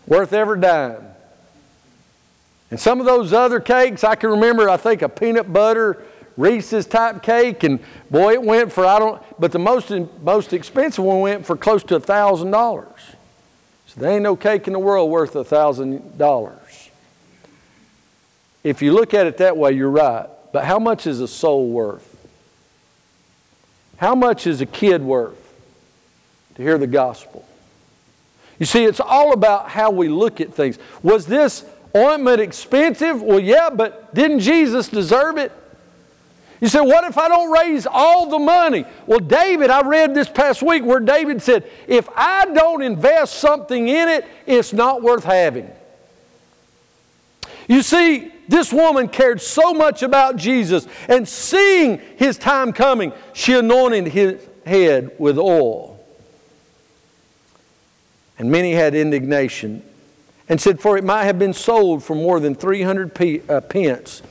[0.07, 1.14] worth every dime.
[2.75, 6.03] And some of those other cakes, I can remember, I think a peanut butter
[6.35, 7.79] Reese's type cake, and
[8.11, 11.83] boy, it went for, I don't, but the most, most expensive one went for close
[11.83, 12.85] to a $1,000.
[13.87, 16.89] So there ain't no cake in the world worth a $1,000.
[18.65, 20.27] If you look at it that way, you're right.
[20.51, 22.27] But how much is a soul worth?
[23.95, 25.53] How much is a kid worth
[26.55, 27.47] to hear the gospel?
[28.59, 30.77] You see, it's all about how we look at things.
[31.01, 31.63] Was this
[31.95, 33.21] ointment expensive?
[33.21, 35.51] Well, yeah, but didn't Jesus deserve it?
[36.61, 38.85] You say, what if I don't raise all the money?
[39.05, 43.87] Well, David, I read this past week where David said, if I don't invest something
[43.87, 45.69] in it, it's not worth having.
[47.67, 53.53] You see, this woman cared so much about Jesus, and seeing his time coming, she
[53.53, 55.99] anointed his head with oil.
[58.37, 59.83] And many had indignation
[60.47, 64.21] and said, For it might have been sold for more than 300 p- uh, pence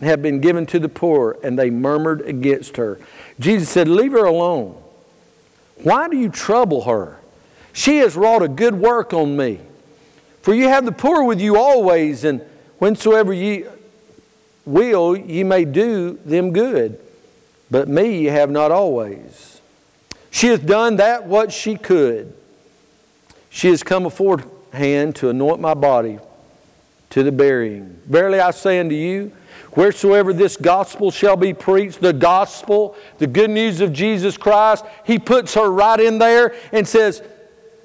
[0.00, 1.38] and have been given to the poor.
[1.42, 2.98] And they murmured against her.
[3.38, 4.80] Jesus said, Leave her alone.
[5.82, 7.18] Why do you trouble her?
[7.72, 9.60] She has wrought a good work on me.
[10.42, 12.40] For you have the poor with you always, and
[12.78, 13.64] whensoever ye
[14.64, 16.98] will, ye may do them good.
[17.70, 19.60] But me ye have not always.
[20.30, 22.32] She hath done that what she could.
[23.50, 24.06] She has come
[24.72, 26.18] aforehand to anoint my body
[27.10, 28.00] to the burying.
[28.06, 29.32] Verily I say unto you,
[29.72, 35.18] wheresoever this gospel shall be preached, the gospel, the good news of Jesus Christ, he
[35.18, 37.22] puts her right in there and says,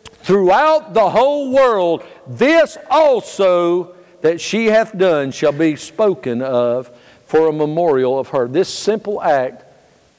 [0.05, 6.89] throughout the whole world, this also that she hath done shall be spoken of
[7.25, 8.47] for a memorial of her.
[8.47, 9.63] This simple act,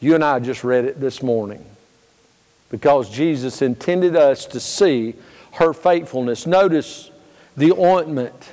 [0.01, 1.65] you and I just read it this morning
[2.71, 5.15] because Jesus intended us to see
[5.55, 6.47] her faithfulness.
[6.47, 7.11] Notice
[7.57, 8.53] the ointment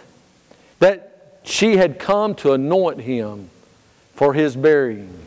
[0.79, 3.49] that she had come to anoint him
[4.13, 5.20] for his burying.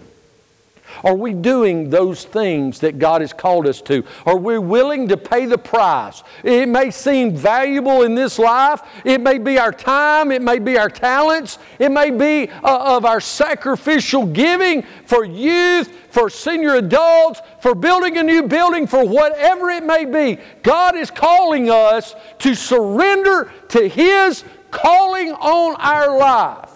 [1.02, 4.04] Are we doing those things that God has called us to?
[4.26, 6.22] Are we willing to pay the price?
[6.42, 8.82] It may seem valuable in this life.
[9.04, 10.30] It may be our time.
[10.30, 11.58] It may be our talents.
[11.78, 18.16] It may be uh, of our sacrificial giving for youth, for senior adults, for building
[18.18, 20.40] a new building, for whatever it may be.
[20.62, 26.70] God is calling us to surrender to His calling on our life.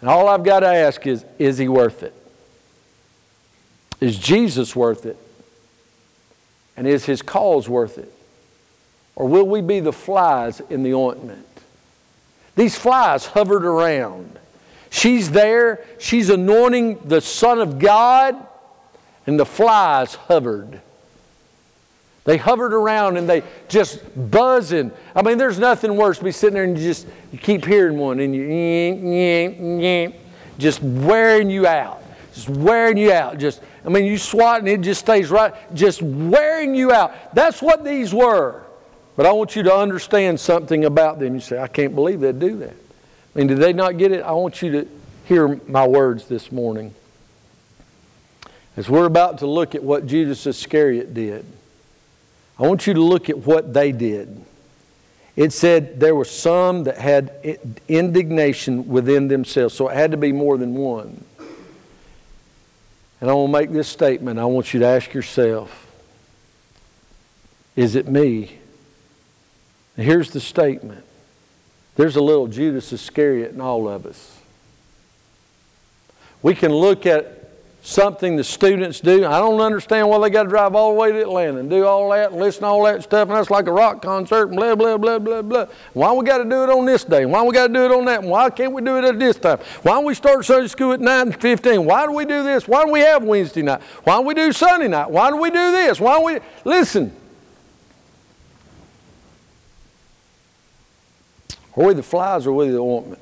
[0.00, 2.14] And all I've got to ask is, is he worth it?
[4.00, 5.16] Is Jesus worth it?
[6.76, 8.12] And is his cause worth it?
[9.14, 11.46] Or will we be the flies in the ointment?
[12.54, 14.38] These flies hovered around.
[14.90, 18.36] She's there, she's anointing the Son of God,
[19.26, 20.80] and the flies hovered.
[22.24, 24.90] They hovered around and they just buzzing.
[25.14, 28.18] I mean, there's nothing worse be sitting there and you just you keep hearing one
[28.18, 30.12] and you
[30.58, 32.02] just wearing you out.
[32.34, 33.38] Just wearing you out.
[33.38, 37.34] Just I mean, you swat and it just stays right, just wearing you out.
[37.34, 38.64] That's what these were.
[39.14, 41.34] But I want you to understand something about them.
[41.34, 42.74] You say, I can't believe they'd do that.
[42.74, 44.22] I mean, did they not get it?
[44.22, 44.88] I want you to
[45.26, 46.94] hear my words this morning.
[48.76, 51.46] As we're about to look at what Judas Iscariot did.
[52.58, 54.44] I want you to look at what they did.
[55.36, 60.32] It said there were some that had indignation within themselves, so it had to be
[60.32, 61.22] more than one.
[63.20, 64.38] And I want to make this statement.
[64.38, 65.90] I want you to ask yourself
[67.74, 68.58] Is it me?
[69.96, 71.04] And here's the statement
[71.96, 74.38] there's a little Judas Iscariot in all of us.
[76.42, 77.35] We can look at
[77.86, 79.24] something the students do.
[79.24, 81.86] I don't understand why they got to drive all the way to Atlanta and do
[81.86, 84.56] all that and listen to all that stuff, and that's like a rock concert and
[84.56, 85.66] blah, blah, blah, blah, blah.
[85.92, 87.26] Why we got to do it on this day?
[87.26, 88.24] Why we got to do it on that?
[88.24, 89.58] why can't we do it at this time?
[89.82, 91.84] Why don't we start Sunday school at 9.15?
[91.84, 92.66] Why do we do this?
[92.66, 93.80] Why do we have Wednesday night?
[94.02, 95.08] Why do we do Sunday night?
[95.08, 96.00] Why do we do this?
[96.00, 96.40] Why don't we...
[96.64, 97.14] Listen.
[101.76, 103.20] Are we the flies or are we the ointment?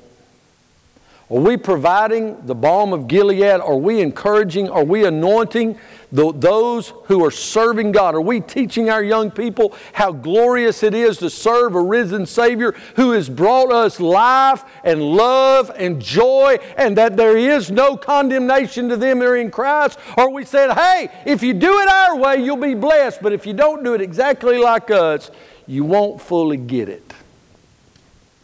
[1.27, 3.59] Are we providing the balm of Gilead?
[3.59, 4.69] Are we encouraging?
[4.69, 5.79] Are we anointing
[6.11, 8.13] the, those who are serving God?
[8.13, 12.73] Are we teaching our young people how glorious it is to serve a risen Savior
[12.95, 18.87] who has brought us life and love and joy and that there is no condemnation
[18.89, 19.97] to them that are in Christ?
[20.19, 23.47] Or we said, hey, if you do it our way, you'll be blessed, but if
[23.47, 25.31] you don't do it exactly like us,
[25.65, 27.13] you won't fully get it.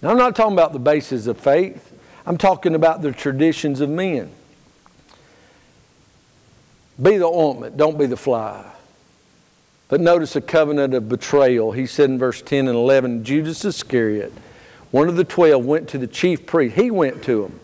[0.01, 1.90] Now, I'm not talking about the basis of faith.
[2.32, 4.32] I'm talking about the traditions of men.
[7.01, 8.71] Be the ointment, don't be the fly.
[9.89, 11.73] But notice a covenant of betrayal.
[11.73, 14.32] He said in verse 10 and 11 Judas Iscariot,
[14.91, 16.77] one of the twelve, went to the chief priest.
[16.77, 17.59] He went to him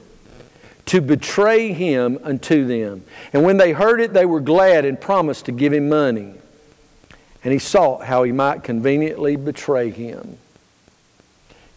[0.88, 3.05] to betray him unto them.
[3.32, 6.34] And when they heard it, they were glad and promised to give him money.
[7.41, 10.38] And he sought how he might conveniently betray him.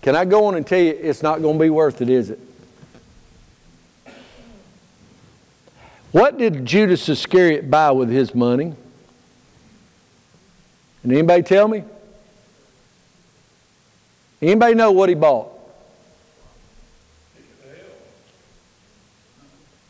[0.02, 2.30] Can I go on and tell you it's not going to be worth it, is
[2.30, 2.40] it?
[6.12, 8.74] What did Judas Iscariot buy with his money?
[11.02, 11.84] And anybody tell me?
[14.42, 15.52] Anybody know what he bought?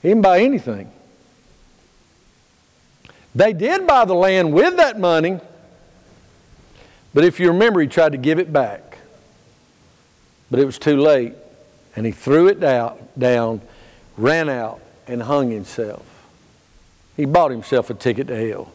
[0.03, 0.91] He didn't buy anything.
[3.35, 5.39] They did buy the land with that money,
[7.15, 8.99] but if you remember, he tried to give it back.
[10.51, 11.35] But it was too late,
[11.95, 13.61] and he threw it down, down
[14.17, 16.10] ran out, and hung himself.
[17.21, 18.73] He bought himself a ticket to hell.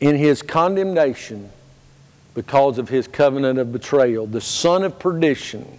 [0.00, 1.48] In his condemnation,
[2.34, 5.78] because of his covenant of betrayal, the son of perdition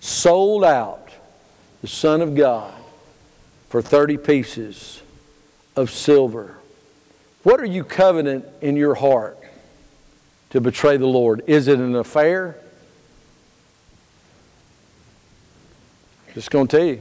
[0.00, 1.08] sold out
[1.80, 2.74] the Son of God
[3.70, 5.00] for 30 pieces
[5.76, 6.58] of silver.
[7.42, 9.38] What are you covenant in your heart
[10.50, 11.40] to betray the Lord?
[11.46, 12.58] Is it an affair?
[16.34, 17.00] Just going to tell you.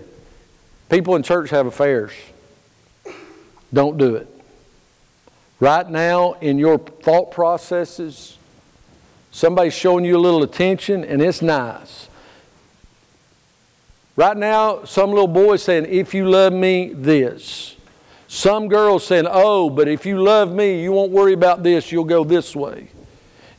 [0.90, 2.12] People in church have affairs.
[3.74, 4.28] Don't do it.
[5.60, 8.38] Right now, in your thought processes,
[9.32, 12.08] somebody's showing you a little attention and it's nice.
[14.16, 17.76] Right now, some little boy saying, If you love me, this.
[18.28, 22.06] Some girls saying, Oh, but if you love me, you won't worry about this, you'll
[22.06, 22.90] go this way.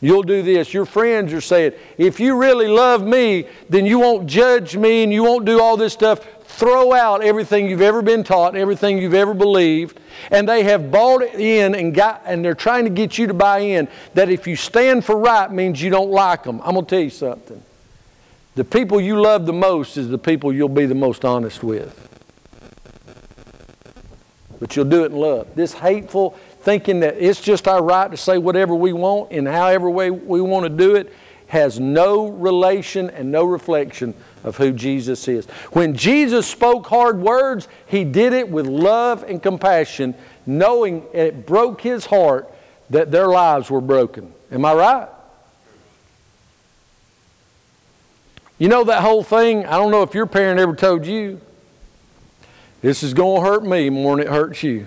[0.00, 0.74] You'll do this.
[0.74, 5.12] Your friends are saying, If you really love me, then you won't judge me and
[5.12, 6.26] you won't do all this stuff.
[6.56, 10.00] Throw out everything you've ever been taught, everything you've ever believed,
[10.30, 13.34] and they have bought it in and got and they're trying to get you to
[13.34, 16.62] buy in that if you stand for right means you don't like them.
[16.64, 17.62] I'm gonna tell you something.
[18.54, 21.94] The people you love the most is the people you'll be the most honest with.
[24.58, 25.54] But you'll do it in love.
[25.54, 26.30] This hateful
[26.60, 30.40] thinking that it's just our right to say whatever we want in however way we
[30.40, 31.12] want to do it
[31.48, 34.14] has no relation and no reflection
[34.46, 35.44] of who Jesus is.
[35.72, 40.14] When Jesus spoke hard words, he did it with love and compassion,
[40.46, 42.50] knowing it broke his heart
[42.88, 44.32] that their lives were broken.
[44.50, 45.08] Am I right?
[48.58, 49.66] You know that whole thing?
[49.66, 51.40] I don't know if your parent ever told you,
[52.80, 54.86] this is going to hurt me more than it hurts you.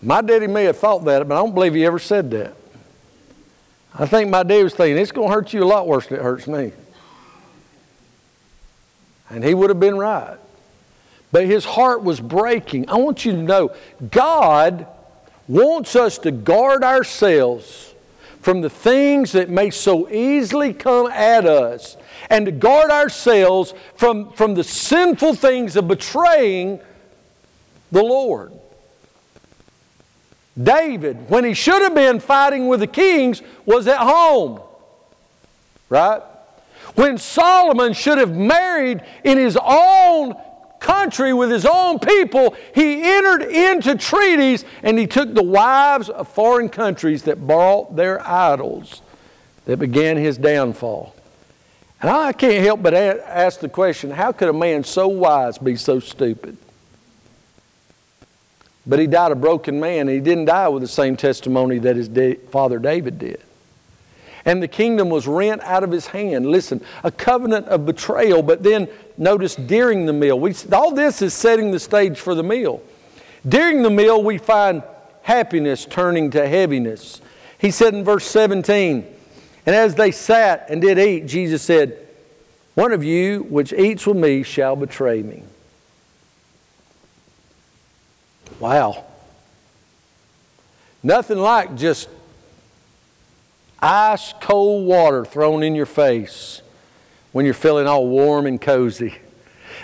[0.00, 2.54] My daddy may have thought that, but I don't believe he ever said that.
[3.92, 6.18] I think my dad was thinking, it's going to hurt you a lot worse than
[6.18, 6.72] it hurts me.
[9.34, 10.38] And he would have been right.
[11.32, 12.88] But his heart was breaking.
[12.88, 13.74] I want you to know
[14.08, 14.86] God
[15.48, 17.92] wants us to guard ourselves
[18.40, 21.96] from the things that may so easily come at us
[22.30, 26.78] and to guard ourselves from, from the sinful things of betraying
[27.90, 28.52] the Lord.
[30.62, 34.60] David, when he should have been fighting with the kings, was at home.
[35.88, 36.22] Right?
[36.94, 40.34] When Solomon should have married in his own
[40.78, 46.28] country with his own people, he entered into treaties and he took the wives of
[46.28, 49.02] foreign countries that brought their idols
[49.64, 51.14] that began his downfall.
[52.00, 55.74] And I can't help but ask the question how could a man so wise be
[55.74, 56.58] so stupid?
[58.86, 61.96] But he died a broken man, and he didn't die with the same testimony that
[61.96, 62.10] his
[62.50, 63.40] father David did
[64.44, 66.46] and the kingdom was rent out of his hand.
[66.46, 70.38] Listen, a covenant of betrayal, but then notice during the meal.
[70.38, 72.82] We, all this is setting the stage for the meal.
[73.46, 74.82] During the meal, we find
[75.22, 77.20] happiness turning to heaviness.
[77.58, 79.06] He said in verse 17,
[79.66, 82.06] And as they sat and did eat, Jesus said,
[82.74, 85.42] One of you which eats with me shall betray me.
[88.60, 89.04] Wow.
[91.02, 92.08] Nothing like just
[93.84, 96.62] ice cold water thrown in your face
[97.32, 99.14] when you're feeling all warm and cozy.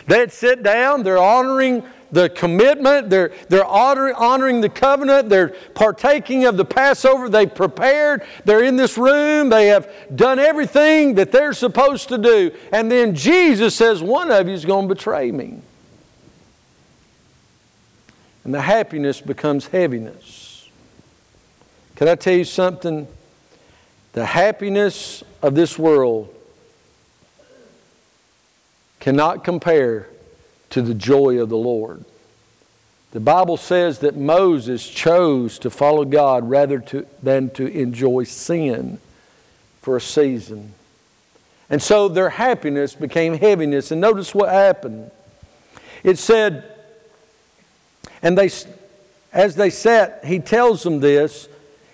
[0.07, 6.57] They'd sit down, they're honoring the commitment, they're, they're honoring, the covenant, they're partaking of
[6.57, 12.09] the Passover, they've prepared, they're in this room, they have done everything that they're supposed
[12.09, 12.51] to do.
[12.73, 15.61] And then Jesus says, One of you is going to betray me.
[18.45, 20.69] And the happiness becomes heaviness.
[21.95, 23.07] Can I tell you something?
[24.13, 26.35] The happiness of this world
[28.99, 30.09] cannot compare
[30.71, 32.05] to the joy of the Lord.
[33.13, 38.99] The Bible says that Moses chose to follow God rather to, than to enjoy sin
[39.81, 40.75] for a season.
[41.69, 43.91] And so their happiness became heaviness.
[43.91, 45.11] And notice what happened.
[46.03, 46.65] It said,
[48.23, 48.51] and they,
[49.33, 51.49] as they sat, he tells them this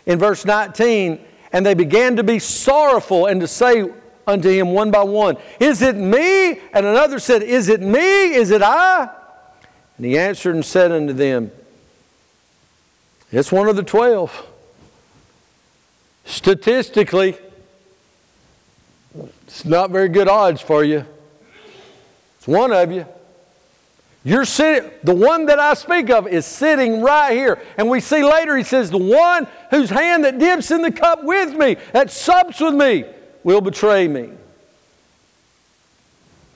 [0.05, 1.19] in verse 19,
[1.57, 3.91] and they began to be sorrowful and to say
[4.27, 6.51] unto him one by one, Is it me?
[6.51, 8.35] And another said, Is it me?
[8.35, 9.09] Is it I?
[9.97, 11.51] And he answered and said unto them,
[13.33, 14.47] It's one of the twelve.
[16.27, 17.39] Statistically,
[19.47, 21.07] it's not very good odds for you.
[22.37, 23.07] It's one of you.
[24.27, 27.63] You're sitting, the one that I speak of is sitting right here.
[27.79, 31.23] And we see later he says, The one whose hand that dips in the cup
[31.23, 33.05] with me, that sups with me,
[33.45, 34.31] will betray me.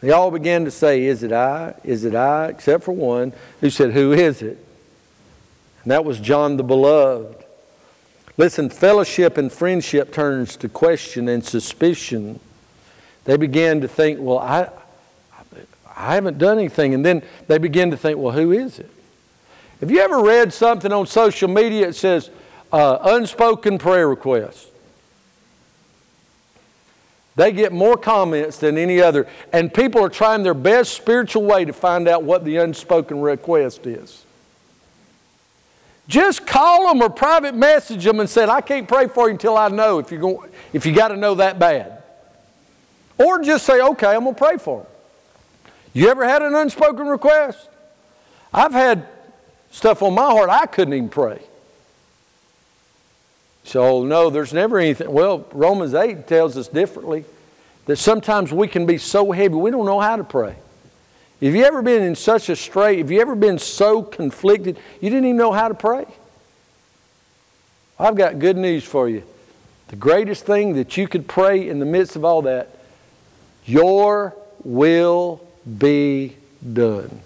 [0.00, 1.74] They all began to say, Is it I?
[1.84, 2.48] Is it I?
[2.48, 4.58] Except for one who said, Who is it?
[5.84, 7.44] And that was John the Beloved.
[8.36, 12.40] Listen, fellowship and friendship turns to question and suspicion.
[13.26, 14.70] They began to think, Well, I,
[16.00, 16.94] I haven't done anything.
[16.94, 18.90] And then they begin to think, well, who is it?
[19.80, 22.30] Have you ever read something on social media that says
[22.72, 24.66] uh, unspoken prayer requests?
[27.36, 29.26] They get more comments than any other.
[29.52, 33.86] And people are trying their best spiritual way to find out what the unspoken request
[33.86, 34.24] is.
[36.08, 39.56] Just call them or private message them and say, I can't pray for you until
[39.56, 42.02] I know if, you're going, if you got to know that bad.
[43.16, 44.89] Or just say, okay, I'm going to pray for them.
[45.92, 47.68] You ever had an unspoken request?
[48.52, 49.06] I've had
[49.70, 51.40] stuff on my heart I couldn't even pray.
[53.64, 55.10] So, no, there's never anything.
[55.10, 57.24] Well, Romans 8 tells us differently
[57.86, 60.56] that sometimes we can be so heavy we don't know how to pray.
[61.40, 62.98] Have you ever been in such a strait?
[62.98, 66.06] Have you ever been so conflicted you didn't even know how to pray?
[67.98, 69.22] I've got good news for you.
[69.88, 72.78] The greatest thing that you could pray in the midst of all that,
[73.64, 75.46] your will
[75.78, 76.36] be
[76.72, 77.20] done.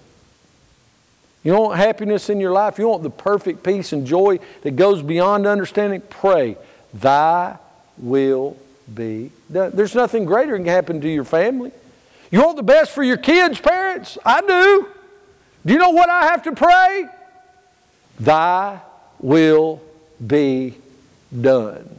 [1.43, 2.79] You want happiness in your life?
[2.79, 6.01] You want the perfect peace and joy that goes beyond understanding?
[6.09, 6.57] Pray,
[6.93, 7.57] Thy
[7.97, 8.57] will
[8.93, 9.71] be done.
[9.73, 11.71] There's nothing greater can happen to your family.
[12.31, 14.17] You want the best for your kids, parents?
[14.25, 14.87] I do.
[15.65, 17.05] Do you know what I have to pray?
[18.19, 18.79] Thy
[19.19, 19.81] will
[20.25, 20.75] be
[21.39, 21.89] done.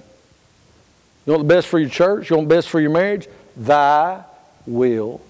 [1.24, 2.30] You want the best for your church?
[2.30, 3.28] You want the best for your marriage?
[3.56, 4.24] Thy
[4.66, 5.20] will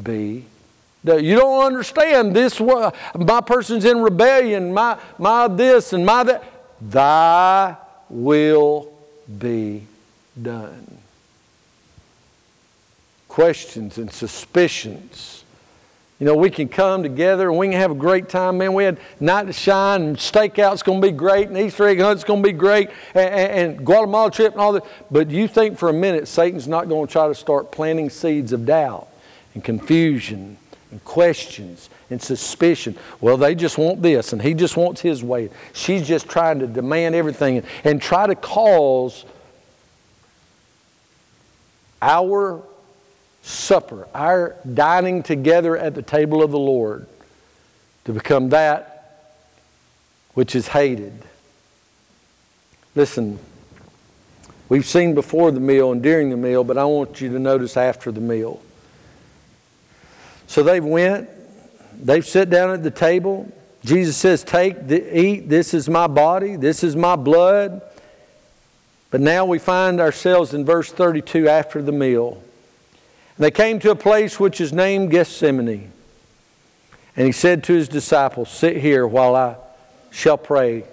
[0.00, 0.46] be
[1.04, 2.60] you don't understand this.
[2.60, 4.72] My person's in rebellion.
[4.72, 6.44] My, my this and my that.
[6.80, 7.76] Thy
[8.08, 8.92] will
[9.38, 9.86] be
[10.40, 10.98] done.
[13.28, 15.44] Questions and suspicions.
[16.20, 18.74] You know, we can come together and we can have a great time, man.
[18.74, 22.22] We had Night to Shine and Stakeout's going to be great and Easter egg hunt's
[22.22, 24.84] going to be great and, and, and Guatemala trip and all that.
[25.10, 28.52] But you think for a minute Satan's not going to try to start planting seeds
[28.52, 29.08] of doubt
[29.54, 30.58] and confusion
[30.92, 32.96] and questions and suspicion.
[33.20, 35.50] Well, they just want this, and he just wants his way.
[35.72, 39.24] She's just trying to demand everything and try to cause
[42.00, 42.62] our
[43.42, 47.06] supper, our dining together at the table of the Lord,
[48.04, 49.38] to become that
[50.34, 51.12] which is hated.
[52.94, 53.38] Listen,
[54.68, 57.76] we've seen before the meal and during the meal, but I want you to notice
[57.76, 58.60] after the meal.
[60.52, 61.30] So they went,
[62.04, 63.50] they've sat down at the table.
[63.86, 67.80] Jesus says, Take, the, eat, this is my body, this is my blood.
[69.10, 72.42] But now we find ourselves in verse 32 after the meal.
[73.38, 75.90] And they came to a place which is named Gethsemane.
[77.16, 79.56] And he said to his disciples, Sit here while I
[80.10, 80.84] shall pray.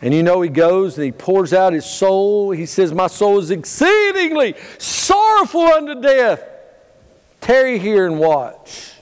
[0.00, 2.52] And you know, he goes and he pours out his soul.
[2.52, 6.48] He says, My soul is exceedingly sorrowful unto death.
[7.42, 8.92] Tarry here and watch.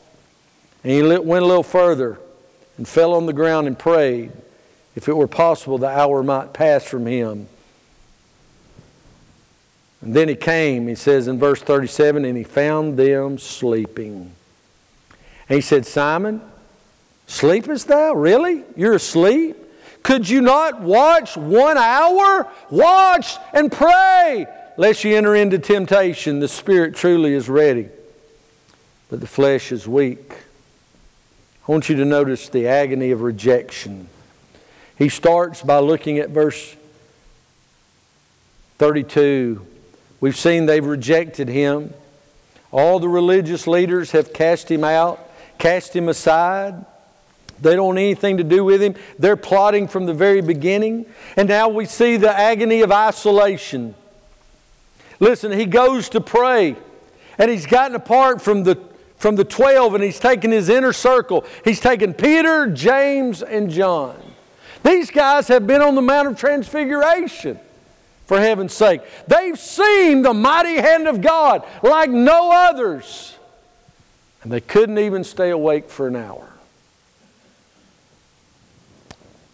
[0.82, 2.18] And he went a little further
[2.78, 4.32] and fell on the ground and prayed.
[4.96, 7.46] If it were possible, the hour might pass from him.
[10.00, 14.32] And then he came, he says in verse 37, and he found them sleeping.
[15.48, 16.40] And he said, Simon,
[17.26, 18.14] sleepest thou?
[18.14, 18.64] Really?
[18.74, 19.58] You're asleep?
[20.02, 22.50] Could you not watch one hour?
[22.70, 24.46] Watch and pray,
[24.78, 26.40] lest you enter into temptation.
[26.40, 27.90] The spirit truly is ready
[29.10, 30.32] but the flesh is weak.
[31.68, 34.08] I want you to notice the agony of rejection.
[34.96, 36.76] He starts by looking at verse
[38.78, 39.66] 32.
[40.20, 41.92] We've seen they've rejected him.
[42.72, 46.86] All the religious leaders have cast him out, cast him aside.
[47.60, 48.94] They don't want anything to do with him.
[49.18, 51.06] They're plotting from the very beginning.
[51.36, 53.94] And now we see the agony of isolation.
[55.18, 56.76] Listen, he goes to pray,
[57.36, 58.78] and he's gotten apart from the,
[59.20, 61.44] from the 12, and he's taken his inner circle.
[61.62, 64.16] He's taken Peter, James, and John.
[64.82, 67.60] These guys have been on the Mount of Transfiguration,
[68.24, 69.02] for heaven's sake.
[69.28, 73.36] They've seen the mighty hand of God like no others,
[74.42, 76.48] and they couldn't even stay awake for an hour.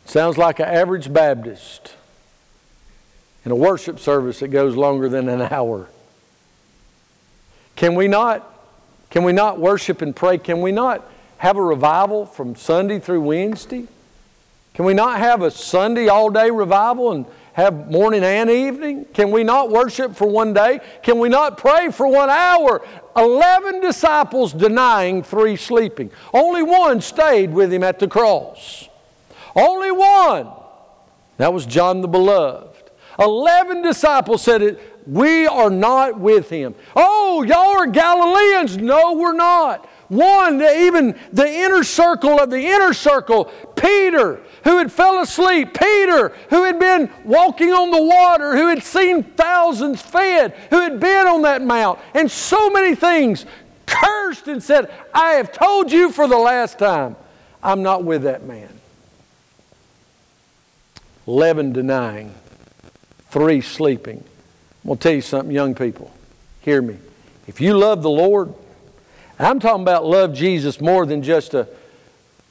[0.04, 1.92] Sounds like an average Baptist
[3.44, 5.88] in a worship service that goes longer than an hour.
[7.74, 8.52] Can we not?
[9.16, 10.36] Can we not worship and pray?
[10.36, 11.02] Can we not
[11.38, 13.86] have a revival from Sunday through Wednesday?
[14.74, 19.06] Can we not have a Sunday all day revival and have morning and evening?
[19.14, 20.80] Can we not worship for one day?
[21.02, 22.86] Can we not pray for one hour?
[23.16, 26.10] Eleven disciples denying, three sleeping.
[26.34, 28.86] Only one stayed with him at the cross.
[29.54, 30.48] Only one.
[31.38, 32.90] That was John the Beloved.
[33.18, 34.95] Eleven disciples said it.
[35.06, 36.74] We are not with him.
[36.94, 38.76] Oh, y'all are Galileans.
[38.76, 39.88] No, we're not.
[40.08, 46.28] One, even the inner circle of the inner circle, Peter, who had fell asleep, Peter,
[46.50, 51.26] who had been walking on the water, who had seen thousands fed, who had been
[51.26, 53.46] on that mount, and so many things,
[53.86, 57.16] cursed and said, I have told you for the last time,
[57.62, 58.68] I'm not with that man.
[61.26, 62.32] 11 denying,
[63.30, 64.22] 3 sleeping.
[64.86, 66.12] I'm going to tell you something, young people.
[66.60, 66.96] Hear me.
[67.48, 68.54] If you love the Lord,
[69.36, 71.66] I'm talking about love Jesus more than just a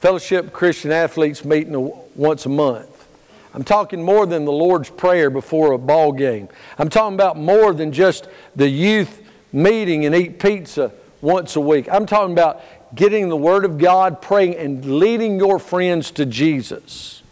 [0.00, 3.08] fellowship Christian athletes meeting once a month.
[3.54, 6.50] I'm talking more than the Lord's Prayer before a ball game.
[6.76, 11.88] I'm talking about more than just the youth meeting and eat pizza once a week.
[11.90, 12.60] I'm talking about
[12.94, 17.22] getting the Word of God, praying, and leading your friends to Jesus.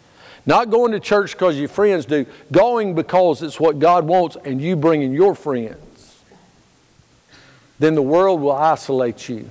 [0.45, 4.61] Not going to church because your friends do, going because it's what God wants and
[4.61, 6.23] you bringing your friends.
[7.79, 9.49] Then the world will isolate you.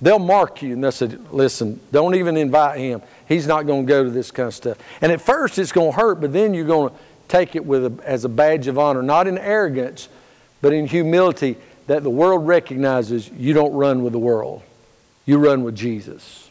[0.00, 3.02] They'll mark you and they'll say, listen, don't even invite him.
[3.26, 4.78] He's not going to go to this kind of stuff.
[5.00, 6.96] And at first it's going to hurt, but then you're going to
[7.28, 10.08] take it with a, as a badge of honor, not in arrogance,
[10.60, 11.56] but in humility
[11.86, 14.62] that the world recognizes you don't run with the world.
[15.26, 16.50] You run with Jesus.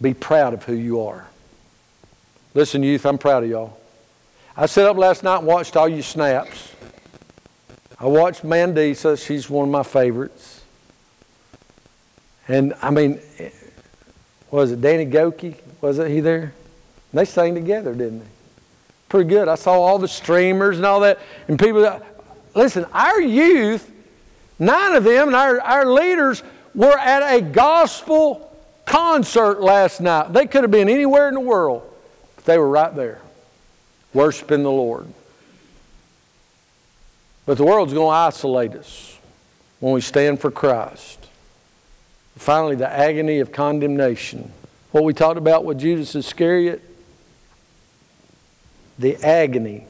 [0.00, 1.28] Be proud of who you are.
[2.56, 3.78] Listen, youth, I'm proud of y'all.
[4.56, 6.72] I sat up last night and watched all you snaps.
[8.00, 9.22] I watched Mandisa.
[9.22, 10.62] She's one of my favorites.
[12.48, 13.20] And I mean,
[14.50, 15.56] was it Danny Gokey?
[15.82, 16.54] Was it he there?
[17.12, 18.30] they sang together, didn't they?
[19.10, 19.48] Pretty good.
[19.48, 21.18] I saw all the streamers and all that.
[21.48, 22.22] And people, that,
[22.54, 23.92] listen, our youth,
[24.58, 26.42] nine of them, and our, our leaders
[26.74, 30.32] were at a gospel concert last night.
[30.32, 31.92] They could have been anywhere in the world.
[32.46, 33.20] They were right there,
[34.14, 35.06] worshiping the Lord.
[37.44, 39.18] But the world's going to isolate us
[39.80, 41.28] when we stand for Christ.
[42.36, 44.50] Finally, the agony of condemnation.
[44.92, 46.82] What we talked about with Judas Iscariot,
[48.98, 49.86] the agony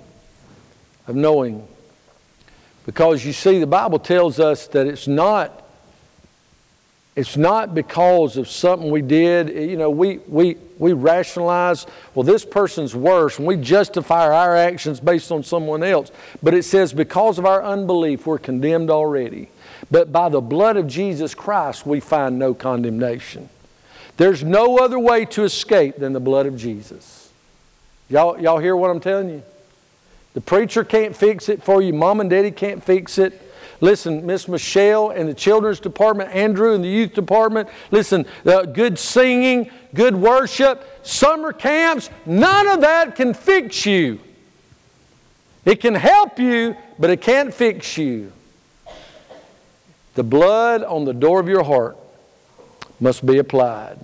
[1.06, 1.66] of knowing.
[2.84, 5.62] Because you see, the Bible tells us that it's not
[7.16, 9.48] it's not because of something we did.
[9.48, 15.00] You know, we, we, we rationalize, well, this person's worse, and we justify our actions
[15.00, 16.10] based on someone else.
[16.42, 19.48] But it says, because of our unbelief, we're condemned already.
[19.90, 23.48] But by the blood of Jesus Christ, we find no condemnation.
[24.16, 27.30] There's no other way to escape than the blood of Jesus.
[28.08, 29.42] Y'all, y'all hear what I'm telling you?
[30.34, 33.40] The preacher can't fix it for you, mom and daddy can't fix it.
[33.80, 37.68] Listen, Miss Michelle and the children's department, Andrew and the youth department.
[37.90, 44.20] Listen, uh, good singing, good worship, summer camps, none of that can fix you.
[45.64, 48.32] It can help you, but it can't fix you.
[50.14, 51.98] The blood on the door of your heart
[53.00, 53.98] must be applied.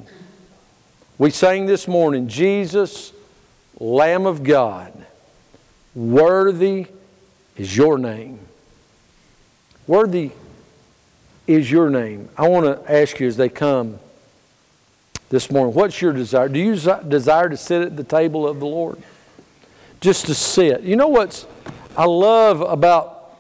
[1.17, 3.13] We sang this morning, Jesus,
[3.79, 5.07] Lamb of God,
[5.95, 6.87] worthy
[7.57, 8.41] is your name.
[9.87, 10.31] Worthy
[11.47, 12.29] is your name.
[12.37, 13.99] I want to ask you as they come
[15.29, 16.49] this morning, what's your desire?
[16.49, 16.75] Do you
[17.09, 19.03] desire to sit at the table of the Lord?
[20.01, 20.83] Just to sit.
[20.83, 21.47] You know what's
[21.97, 23.35] I love about,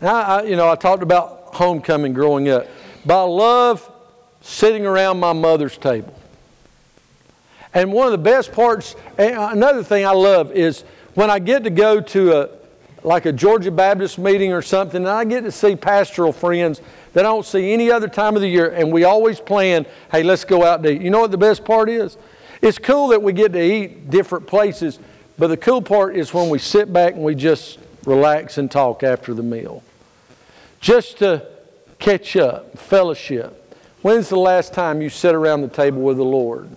[0.00, 2.66] I, I, you know, I talked about homecoming growing up,
[3.04, 3.90] but I love
[4.40, 6.18] sitting around my mother's table.
[7.74, 10.82] And one of the best parts, another thing I love is
[11.14, 12.48] when I get to go to a,
[13.06, 16.80] like a Georgia Baptist meeting or something, and I get to see pastoral friends
[17.12, 20.24] that I don't see any other time of the year, and we always plan, hey,
[20.24, 21.00] let's go out to eat.
[21.00, 22.18] You know what the best part is?
[22.60, 24.98] It's cool that we get to eat different places,
[25.38, 29.04] but the cool part is when we sit back and we just relax and talk
[29.04, 29.84] after the meal.
[30.80, 31.46] Just to
[32.00, 33.76] catch up, fellowship.
[34.02, 36.68] When's the last time you sat around the table with the Lord?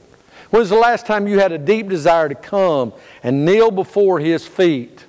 [0.52, 4.46] When's the last time you had a deep desire to come and kneel before His
[4.46, 5.06] feet?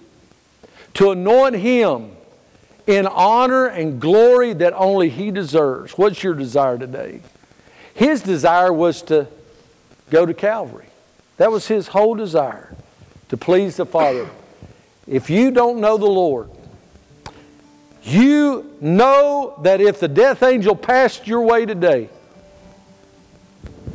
[0.95, 2.17] To anoint Him
[2.87, 5.93] in honor and glory that only He deserves.
[5.93, 7.21] What's your desire today?
[7.95, 9.27] His desire was to
[10.11, 10.87] go to Calvary.
[11.37, 12.75] That was His whole desire,
[13.29, 14.29] to please the Father.
[15.07, 16.51] If you don't know the Lord,
[18.03, 22.09] you know that if the death angel passed your way today,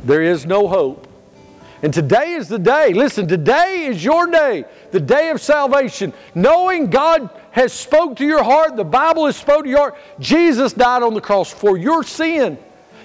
[0.04, 1.05] there is no hope.
[1.86, 2.92] And today is the day.
[2.92, 6.12] Listen, today is your day, the day of salvation.
[6.34, 9.98] Knowing God has spoke to your heart, the Bible has spoke to your heart.
[10.18, 12.58] Jesus died on the cross for your sin,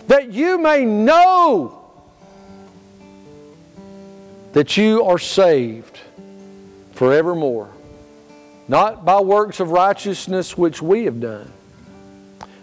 [0.08, 1.92] that you may know
[4.54, 6.00] that you are saved
[6.94, 7.70] forevermore
[8.68, 11.52] not by works of righteousness which we have done,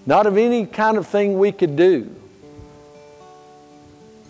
[0.04, 2.12] not of any kind of thing we could do,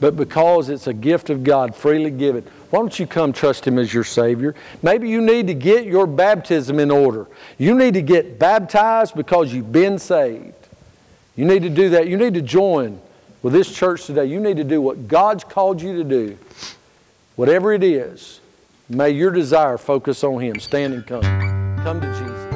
[0.01, 2.45] but because it's a gift of God freely given.
[2.71, 4.55] Why don't you come trust Him as your Savior?
[4.83, 7.27] Maybe you need to get your baptism in order.
[7.57, 10.55] You need to get baptized because you've been saved.
[11.35, 12.09] You need to do that.
[12.09, 13.01] You need to join
[13.43, 14.27] with this church today.
[14.27, 16.39] You need to do what God's called you to do.
[17.37, 18.41] Whatever it is,
[18.89, 20.59] may your desire focus on Him.
[20.61, 21.23] Stand and come.
[21.83, 22.48] Come to Jesus.